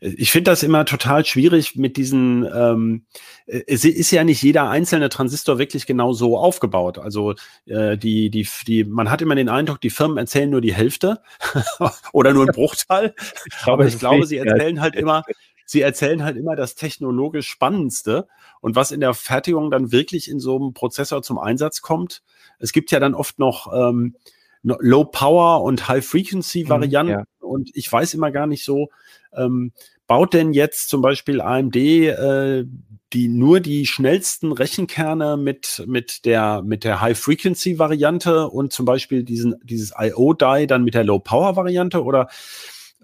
ich 0.00 0.30
finde 0.30 0.52
das 0.52 0.62
immer 0.62 0.84
total 0.84 1.24
schwierig 1.24 1.74
mit 1.74 1.96
diesen, 1.96 2.48
ähm, 2.54 3.04
es 3.46 3.84
ist 3.84 4.12
ja 4.12 4.22
nicht 4.22 4.40
jeder 4.40 4.70
einzelne 4.70 5.08
Transistor 5.08 5.58
wirklich 5.58 5.86
genau 5.86 6.12
so 6.12 6.38
aufgebaut. 6.38 6.98
Also 6.98 7.34
äh, 7.66 7.98
die, 7.98 8.30
die, 8.30 8.46
die, 8.64 8.84
man 8.84 9.10
hat 9.10 9.22
immer 9.22 9.34
den 9.34 9.48
Eindruck, 9.48 9.80
die 9.80 9.90
Firmen 9.90 10.18
erzählen 10.18 10.48
nur 10.48 10.60
die 10.60 10.72
Hälfte 10.72 11.20
oder 12.12 12.32
nur 12.32 12.44
einen 12.44 12.54
Bruchteil. 12.54 13.12
ich 13.18 13.58
glaube, 13.64 13.82
Aber 13.82 13.86
ich 13.86 13.98
glaube, 13.98 14.24
sie 14.24 14.36
erzählen 14.36 14.80
halt 14.80 14.94
immer, 14.94 15.24
sie 15.70 15.82
erzählen 15.82 16.24
halt 16.24 16.36
immer 16.36 16.56
das 16.56 16.74
technologisch 16.74 17.48
Spannendste 17.48 18.26
und 18.60 18.74
was 18.74 18.90
in 18.90 18.98
der 18.98 19.14
Fertigung 19.14 19.70
dann 19.70 19.92
wirklich 19.92 20.28
in 20.28 20.40
so 20.40 20.56
einem 20.56 20.74
Prozessor 20.74 21.22
zum 21.22 21.38
Einsatz 21.38 21.80
kommt. 21.80 22.22
Es 22.58 22.72
gibt 22.72 22.90
ja 22.90 22.98
dann 22.98 23.14
oft 23.14 23.38
noch 23.38 23.72
ähm, 23.72 24.16
Low 24.64 25.04
Power 25.04 25.62
und 25.62 25.86
High 25.86 26.04
Frequency 26.04 26.68
Varianten. 26.68 27.12
Mhm, 27.12 27.18
ja. 27.20 27.24
Und 27.38 27.70
ich 27.74 27.90
weiß 27.90 28.14
immer 28.14 28.32
gar 28.32 28.48
nicht 28.48 28.64
so, 28.64 28.88
ähm, 29.32 29.70
baut 30.08 30.34
denn 30.34 30.52
jetzt 30.52 30.88
zum 30.88 31.02
Beispiel 31.02 31.40
AMD 31.40 31.76
äh, 31.76 32.64
die 33.12 33.28
nur 33.28 33.60
die 33.60 33.86
schnellsten 33.86 34.50
Rechenkerne 34.50 35.36
mit 35.36 35.84
mit 35.86 36.24
der 36.24 36.62
mit 36.62 36.82
der 36.82 37.00
High 37.00 37.18
Frequency 37.18 37.78
Variante 37.78 38.48
und 38.48 38.72
zum 38.72 38.86
Beispiel 38.86 39.22
diesen 39.22 39.54
dieses 39.62 39.92
IO 39.96 40.34
Die 40.34 40.66
dann 40.66 40.82
mit 40.82 40.94
der 40.94 41.04
Low 41.04 41.20
Power 41.20 41.54
Variante 41.54 42.02
oder 42.02 42.28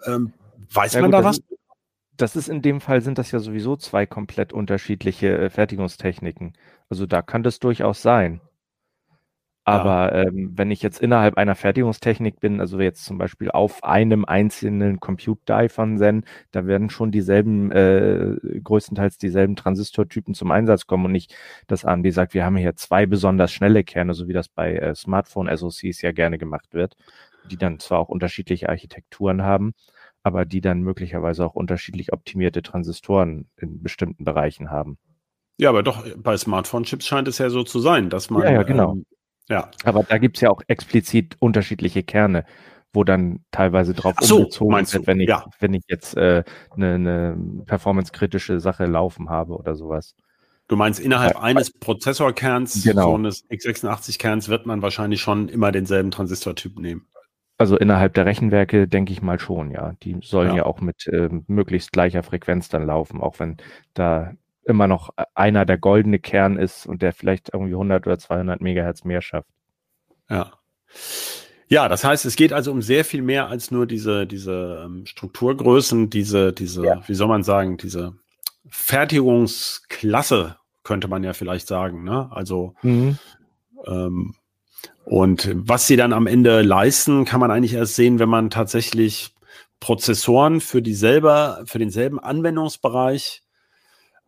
ähm, 0.04 0.32
weiß 0.72 0.94
ja, 0.94 1.00
man 1.02 1.12
gut, 1.12 1.20
da 1.20 1.24
was? 1.24 1.40
Das 2.16 2.36
ist 2.36 2.48
in 2.48 2.62
dem 2.62 2.80
Fall 2.80 3.02
sind 3.02 3.18
das 3.18 3.30
ja 3.32 3.38
sowieso 3.40 3.76
zwei 3.76 4.06
komplett 4.06 4.52
unterschiedliche 4.52 5.36
äh, 5.38 5.50
Fertigungstechniken. 5.50 6.54
Also 6.88 7.06
da 7.06 7.22
kann 7.22 7.42
das 7.42 7.58
durchaus 7.58 8.02
sein. 8.02 8.40
Aber 9.68 10.14
ja. 10.14 10.28
ähm, 10.28 10.52
wenn 10.54 10.70
ich 10.70 10.80
jetzt 10.80 11.00
innerhalb 11.00 11.36
einer 11.36 11.56
Fertigungstechnik 11.56 12.38
bin, 12.38 12.60
also 12.60 12.78
jetzt 12.78 13.04
zum 13.04 13.18
Beispiel 13.18 13.50
auf 13.50 13.82
einem 13.82 14.24
einzelnen 14.24 15.00
Compute 15.00 15.40
Die 15.48 15.68
von 15.68 15.98
Zen, 15.98 16.24
da 16.52 16.66
werden 16.68 16.88
schon 16.88 17.10
dieselben, 17.10 17.72
äh, 17.72 18.36
größtenteils 18.62 19.18
dieselben 19.18 19.56
Transistortypen 19.56 20.34
zum 20.34 20.52
Einsatz 20.52 20.86
kommen 20.86 21.06
und 21.06 21.12
nicht, 21.12 21.34
dass 21.66 21.84
AMD 21.84 22.12
sagt, 22.14 22.32
wir 22.32 22.44
haben 22.44 22.56
hier 22.56 22.76
zwei 22.76 23.06
besonders 23.06 23.50
schnelle 23.50 23.82
Kerne, 23.82 24.14
so 24.14 24.28
wie 24.28 24.32
das 24.32 24.48
bei 24.48 24.76
äh, 24.76 24.94
Smartphone-SoCs 24.94 26.00
ja 26.00 26.12
gerne 26.12 26.38
gemacht 26.38 26.72
wird, 26.72 26.96
die 27.50 27.56
dann 27.56 27.80
zwar 27.80 27.98
auch 27.98 28.08
unterschiedliche 28.08 28.68
Architekturen 28.68 29.42
haben, 29.42 29.74
aber 30.26 30.44
die 30.44 30.60
dann 30.60 30.80
möglicherweise 30.80 31.46
auch 31.46 31.54
unterschiedlich 31.54 32.12
optimierte 32.12 32.60
Transistoren 32.60 33.46
in 33.56 33.80
bestimmten 33.80 34.24
Bereichen 34.24 34.72
haben. 34.72 34.98
Ja, 35.56 35.68
aber 35.68 35.84
doch, 35.84 36.04
bei 36.16 36.36
Smartphone-Chips 36.36 37.06
scheint 37.06 37.28
es 37.28 37.38
ja 37.38 37.48
so 37.48 37.62
zu 37.62 37.78
sein, 37.78 38.10
dass 38.10 38.28
man 38.28 38.42
ja, 38.42 38.50
ja, 38.50 38.62
genau. 38.64 38.94
Ähm, 38.94 39.06
ja. 39.48 39.70
Aber 39.84 40.02
da 40.02 40.18
gibt 40.18 40.36
es 40.36 40.40
ja 40.40 40.50
auch 40.50 40.62
explizit 40.66 41.36
unterschiedliche 41.38 42.02
Kerne, 42.02 42.44
wo 42.92 43.04
dann 43.04 43.44
teilweise 43.52 43.94
drauf 43.94 44.16
so, 44.20 44.38
umgezogen 44.38 44.92
wird, 44.92 45.06
wenn 45.06 45.20
ich, 45.20 45.28
ja. 45.28 45.44
wenn 45.60 45.74
ich 45.74 45.84
jetzt 45.86 46.18
eine 46.18 46.44
äh, 46.44 46.44
ne, 46.74 46.98
ne 46.98 47.62
performance-kritische 47.64 48.58
Sache 48.58 48.86
laufen 48.86 49.30
habe 49.30 49.54
oder 49.54 49.76
sowas. 49.76 50.16
Du 50.66 50.74
meinst, 50.74 50.98
innerhalb 50.98 51.34
ja, 51.34 51.40
eines 51.40 51.70
Prozessorkerns, 51.70 52.82
genau. 52.82 53.10
so 53.10 53.14
eines 53.14 53.48
x86-Kerns, 53.48 54.48
wird 54.48 54.66
man 54.66 54.82
wahrscheinlich 54.82 55.20
schon 55.20 55.48
immer 55.48 55.70
denselben 55.70 56.10
Transistortyp 56.10 56.80
nehmen. 56.80 57.06
Also 57.58 57.76
innerhalb 57.78 58.14
der 58.14 58.26
Rechenwerke 58.26 58.86
denke 58.86 59.12
ich 59.12 59.22
mal 59.22 59.38
schon, 59.38 59.70
ja. 59.70 59.94
Die 60.02 60.18
sollen 60.22 60.50
ja, 60.50 60.56
ja 60.56 60.66
auch 60.66 60.80
mit 60.80 61.06
äh, 61.06 61.30
möglichst 61.46 61.92
gleicher 61.92 62.22
Frequenz 62.22 62.68
dann 62.68 62.86
laufen, 62.86 63.20
auch 63.20 63.40
wenn 63.40 63.56
da 63.94 64.32
immer 64.64 64.88
noch 64.88 65.10
einer 65.34 65.64
der 65.64 65.78
goldene 65.78 66.18
Kern 66.18 66.58
ist 66.58 66.86
und 66.86 67.00
der 67.00 67.12
vielleicht 67.12 67.54
irgendwie 67.54 67.72
100 67.72 68.06
oder 68.06 68.18
200 68.18 68.60
Megahertz 68.60 69.04
mehr 69.04 69.22
schafft. 69.22 69.48
Ja. 70.28 70.52
Ja, 71.68 71.88
das 71.88 72.04
heißt, 72.04 72.24
es 72.26 72.36
geht 72.36 72.52
also 72.52 72.70
um 72.70 72.80
sehr 72.80 73.04
viel 73.04 73.22
mehr 73.22 73.48
als 73.48 73.70
nur 73.70 73.86
diese, 73.86 74.26
diese 74.26 74.84
ähm, 74.84 75.04
Strukturgrößen, 75.06 76.10
diese, 76.10 76.52
diese, 76.52 76.84
ja. 76.84 77.02
wie 77.08 77.14
soll 77.14 77.28
man 77.28 77.42
sagen, 77.42 77.76
diese 77.76 78.14
Fertigungsklasse, 78.68 80.56
könnte 80.84 81.08
man 81.08 81.24
ja 81.24 81.32
vielleicht 81.32 81.66
sagen. 81.66 82.04
Ne? 82.04 82.28
Also, 82.30 82.74
mhm. 82.82 83.18
ähm, 83.86 84.34
und 85.06 85.48
was 85.54 85.86
sie 85.86 85.94
dann 85.94 86.12
am 86.12 86.26
Ende 86.26 86.62
leisten, 86.62 87.24
kann 87.24 87.38
man 87.38 87.52
eigentlich 87.52 87.74
erst 87.74 87.94
sehen, 87.94 88.18
wenn 88.18 88.28
man 88.28 88.50
tatsächlich 88.50 89.36
Prozessoren 89.78 90.60
für 90.60 90.82
dieselbe, 90.82 91.62
für 91.64 91.78
denselben 91.78 92.18
Anwendungsbereich 92.18 93.44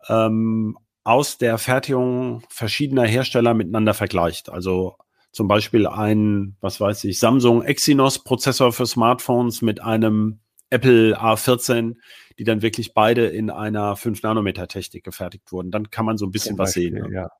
ähm, 0.09 0.79
aus 1.03 1.37
der 1.37 1.59
Fertigung 1.59 2.45
verschiedener 2.49 3.05
Hersteller 3.05 3.55
miteinander 3.55 3.93
vergleicht. 3.93 4.51
Also 4.51 4.95
zum 5.33 5.49
Beispiel 5.49 5.88
ein, 5.88 6.55
was 6.61 6.81
weiß 6.81 7.03
ich, 7.05 7.19
Samsung 7.19 7.64
Exynos 7.64 8.23
Prozessor 8.23 8.73
für 8.73 8.87
Smartphones 8.87 9.62
mit 9.62 9.83
einem 9.83 10.38
Apple 10.71 11.21
A14, 11.21 11.97
die 12.38 12.45
dann 12.45 12.62
wirklich 12.62 12.95
beide 12.95 13.27
in 13.27 13.51
einer 13.51 13.97
5-Nanometer-Technik 13.97 15.03
gefertigt 15.03 15.51
wurden. 15.51 15.73
Dann 15.73 15.91
kann 15.91 16.07
man 16.07 16.19
so 16.19 16.27
ein 16.27 16.31
bisschen 16.31 16.55
Beispiel, 16.55 16.95
was 16.95 17.01
sehen. 17.01 17.11
Ne? 17.11 17.17
Ja. 17.17 17.31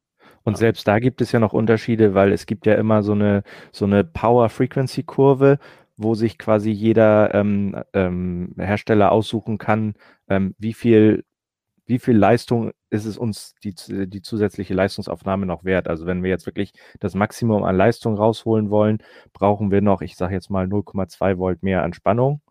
Und 0.45 0.55
ja. 0.55 0.59
selbst 0.59 0.87
da 0.89 0.99
gibt 0.99 1.21
es 1.21 1.33
ja 1.33 1.41
noch 1.41 1.53
Unterschiede, 1.53 2.15
weil 2.15 2.33
es 2.33 2.47
gibt 2.47 2.67
ja 2.67 2.75
immer 2.75 3.03
so 3.03 3.13
eine, 3.13 3.43
so 3.73 3.85
eine 3.85 4.05
Power-Frequency-Kurve, 4.05 5.59
wo 5.97 6.15
sich 6.15 6.39
quasi 6.39 6.71
jeder 6.71 7.35
ähm, 7.35 7.77
ähm, 7.93 8.55
Hersteller 8.57 9.13
aussuchen 9.13 9.59
kann, 9.59 9.95
ähm, 10.29 10.55
wie 10.59 10.73
viel 10.75 11.25
wie 11.89 11.99
viel 11.99 12.17
Leistung 12.17 12.73
ist 12.91 13.07
es 13.07 13.17
uns 13.17 13.55
die, 13.65 13.75
die 14.07 14.21
zusätzliche 14.21 14.75
Leistungsaufnahme 14.75 15.47
noch 15.47 15.65
wert? 15.65 15.89
Also 15.89 16.05
wenn 16.05 16.23
wir 16.23 16.29
jetzt 16.29 16.45
wirklich 16.45 16.73
das 17.01 17.15
Maximum 17.15 17.65
an 17.65 17.77
Leistung 17.77 18.15
rausholen 18.15 18.69
wollen, 18.69 18.99
brauchen 19.33 19.71
wir 19.71 19.81
noch, 19.81 20.03
ich 20.03 20.15
sage 20.15 20.35
jetzt 20.35 20.51
mal 20.51 20.67
0,2 20.67 21.39
Volt 21.39 21.63
mehr 21.63 21.83
an 21.83 21.95
Spannung. 21.95 22.43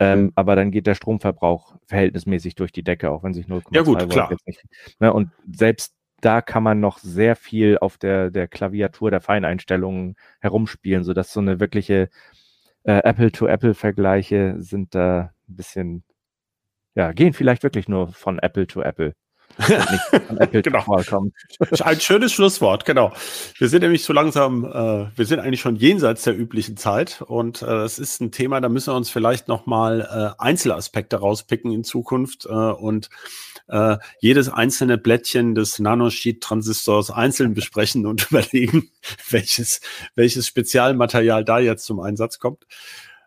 Ähm, 0.00 0.22
mhm. 0.22 0.32
Aber 0.34 0.56
dann 0.56 0.72
geht 0.72 0.88
der 0.88 0.96
Stromverbrauch 0.96 1.76
verhältnismäßig 1.86 2.56
durch 2.56 2.72
die 2.72 2.82
Decke, 2.82 3.12
auch 3.12 3.22
wenn 3.22 3.32
sich 3.32 3.46
0,2 3.46 3.62
ja, 3.70 3.86
Volt 3.86 4.10
klar. 4.10 4.30
jetzt 4.32 4.46
nicht. 4.46 4.64
Ne, 4.98 5.12
und 5.12 5.30
selbst 5.52 5.94
da 6.24 6.40
kann 6.42 6.62
man 6.62 6.80
noch 6.80 6.98
sehr 6.98 7.36
viel 7.36 7.78
auf 7.78 7.98
der, 7.98 8.30
der 8.30 8.48
Klaviatur 8.48 9.10
der 9.10 9.20
Feineinstellungen 9.20 10.16
herumspielen, 10.40 11.04
sodass 11.04 11.32
so 11.32 11.40
eine 11.40 11.60
wirkliche 11.60 12.08
äh, 12.84 13.00
Apple-to-Apple-Vergleiche 13.04 14.56
sind 14.58 14.94
da 14.94 15.32
ein 15.48 15.56
bisschen 15.56 16.04
ja, 16.94 17.12
gehen 17.12 17.32
vielleicht 17.32 17.62
wirklich 17.62 17.88
nur 17.88 18.08
von 18.12 18.38
Apple 18.38 18.66
zu 18.66 18.82
Apple. 18.82 19.14
genau. 20.62 21.00
Ein 21.80 22.00
schönes 22.00 22.32
Schlusswort, 22.32 22.84
genau. 22.84 23.12
Wir 23.58 23.68
sind 23.68 23.82
nämlich 23.82 24.02
so 24.02 24.12
langsam, 24.12 24.64
äh, 24.64 25.16
wir 25.16 25.26
sind 25.26 25.38
eigentlich 25.38 25.60
schon 25.60 25.76
jenseits 25.76 26.24
der 26.24 26.36
üblichen 26.36 26.76
Zeit 26.76 27.22
und 27.22 27.62
äh, 27.62 27.66
das 27.66 28.00
ist 28.00 28.20
ein 28.20 28.32
Thema, 28.32 28.60
da 28.60 28.68
müssen 28.68 28.92
wir 28.92 28.96
uns 28.96 29.10
vielleicht 29.10 29.46
nochmal 29.46 30.00
äh, 30.00 30.42
Einzelaspekte 30.42 31.16
rauspicken 31.16 31.70
in 31.72 31.84
Zukunft 31.84 32.46
äh, 32.46 32.48
und 32.48 33.10
äh, 33.68 33.96
jedes 34.20 34.48
einzelne 34.48 34.98
Blättchen 34.98 35.54
des 35.54 35.78
Nanosheet-Transistors 35.78 37.10
einzeln 37.10 37.54
besprechen 37.54 38.06
und 38.06 38.26
überlegen, 38.30 38.90
welches, 39.30 39.80
welches 40.14 40.46
Spezialmaterial 40.46 41.44
da 41.44 41.58
jetzt 41.58 41.84
zum 41.84 42.00
Einsatz 42.00 42.38
kommt. 42.38 42.64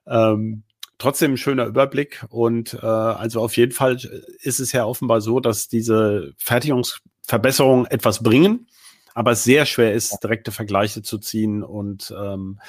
Ähm, 0.05 0.63
trotzdem 0.97 1.33
ein 1.33 1.37
schöner 1.37 1.65
Überblick. 1.65 2.25
Und 2.29 2.73
äh, 2.75 2.85
also 2.85 3.41
auf 3.41 3.57
jeden 3.57 3.71
Fall 3.71 3.97
ist 4.41 4.59
es 4.59 4.71
ja 4.71 4.85
offenbar 4.85 5.21
so, 5.21 5.39
dass 5.39 5.67
diese 5.67 6.33
Fertigungsverbesserungen 6.37 7.85
etwas 7.87 8.23
bringen, 8.23 8.67
aber 9.17 9.31
es 9.31 9.43
sehr 9.43 9.65
schwer 9.65 9.95
ist, 9.95 10.19
direkte 10.23 10.51
Vergleiche 10.51 11.01
zu 11.01 11.17
ziehen. 11.17 11.63
Und 11.63 12.13
ähm, 12.15 12.59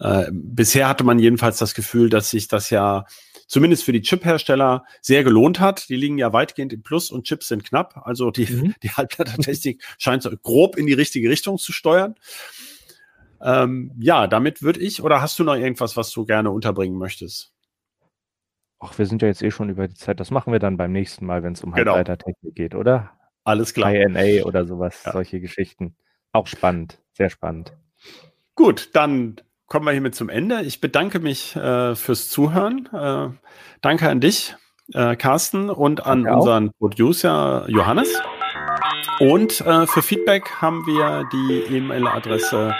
äh, 0.00 0.30
bisher 0.30 0.86
hatte 0.86 1.02
man 1.02 1.18
jedenfalls 1.18 1.56
das 1.56 1.72
Gefühl, 1.72 2.10
dass 2.10 2.28
sich 2.28 2.46
das 2.46 2.68
ja 2.68 3.06
zumindest 3.46 3.84
für 3.84 3.92
die 3.92 4.02
Chip-Hersteller 4.02 4.84
sehr 5.00 5.24
gelohnt 5.24 5.60
hat. 5.60 5.88
Die 5.88 5.96
liegen 5.96 6.18
ja 6.18 6.34
weitgehend 6.34 6.74
im 6.74 6.82
Plus 6.82 7.10
und 7.10 7.24
Chips 7.24 7.48
sind 7.48 7.64
knapp. 7.64 8.02
Also 8.04 8.30
die, 8.30 8.44
mhm. 8.44 8.74
die 8.82 8.90
Halbleitertechnik 8.90 9.82
scheint 9.96 10.22
so 10.22 10.30
grob 10.36 10.76
in 10.76 10.86
die 10.86 10.92
richtige 10.92 11.30
Richtung 11.30 11.56
zu 11.56 11.72
steuern. 11.72 12.16
Ähm, 13.40 13.90
ja, 13.98 14.26
damit 14.26 14.60
würde 14.60 14.80
ich, 14.80 15.02
oder 15.02 15.22
hast 15.22 15.38
du 15.38 15.44
noch 15.44 15.56
irgendwas, 15.56 15.96
was 15.96 16.10
du 16.10 16.26
gerne 16.26 16.50
unterbringen 16.50 16.98
möchtest? 16.98 17.54
Ach, 18.78 18.98
wir 18.98 19.06
sind 19.06 19.22
ja 19.22 19.28
jetzt 19.28 19.42
eh 19.42 19.50
schon 19.50 19.70
über 19.70 19.88
die 19.88 19.94
Zeit. 19.94 20.20
Das 20.20 20.30
machen 20.30 20.52
wir 20.52 20.58
dann 20.58 20.76
beim 20.76 20.92
nächsten 20.92 21.24
Mal, 21.24 21.42
wenn 21.42 21.54
es 21.54 21.64
um 21.64 21.72
genau. 21.72 21.94
Halbleitertechnik 21.94 22.54
geht, 22.54 22.74
oder? 22.74 23.10
Alles 23.44 23.74
klar. 23.74 23.94
INA 23.94 24.44
oder 24.44 24.66
sowas, 24.66 25.02
ja. 25.04 25.12
solche 25.12 25.40
Geschichten. 25.40 25.96
Auch 26.32 26.46
spannend, 26.46 26.98
sehr 27.12 27.30
spannend. 27.30 27.72
Gut, 28.54 28.90
dann 28.94 29.36
kommen 29.66 29.86
wir 29.86 29.92
hiermit 29.92 30.14
zum 30.14 30.28
Ende. 30.28 30.62
Ich 30.62 30.80
bedanke 30.80 31.20
mich 31.20 31.56
äh, 31.56 31.94
fürs 31.94 32.28
Zuhören. 32.28 32.88
Äh, 32.92 33.28
danke 33.82 34.08
an 34.08 34.20
dich, 34.20 34.56
äh, 34.92 35.16
Carsten, 35.16 35.70
und 35.70 36.06
an 36.06 36.24
danke 36.24 36.38
unseren 36.38 36.68
auch. 36.68 36.78
Producer 36.78 37.66
Johannes. 37.68 38.20
Und 39.20 39.60
äh, 39.60 39.86
für 39.86 40.02
Feedback 40.02 40.50
haben 40.60 40.84
wir 40.86 41.28
die 41.32 41.76
E-Mail-Adresse 41.76 42.74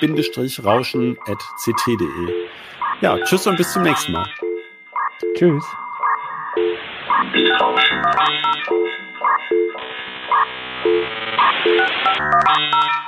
bit-rauschen.ct.de. 0.00 2.34
Ja, 3.00 3.18
tschüss 3.20 3.46
und 3.46 3.56
bis 3.56 3.72
zum 3.72 3.82
nächsten 3.82 4.12
Mal. 4.12 4.28
Tschüss. 5.36 5.64
Thank 11.36 11.66
you. 12.94 13.03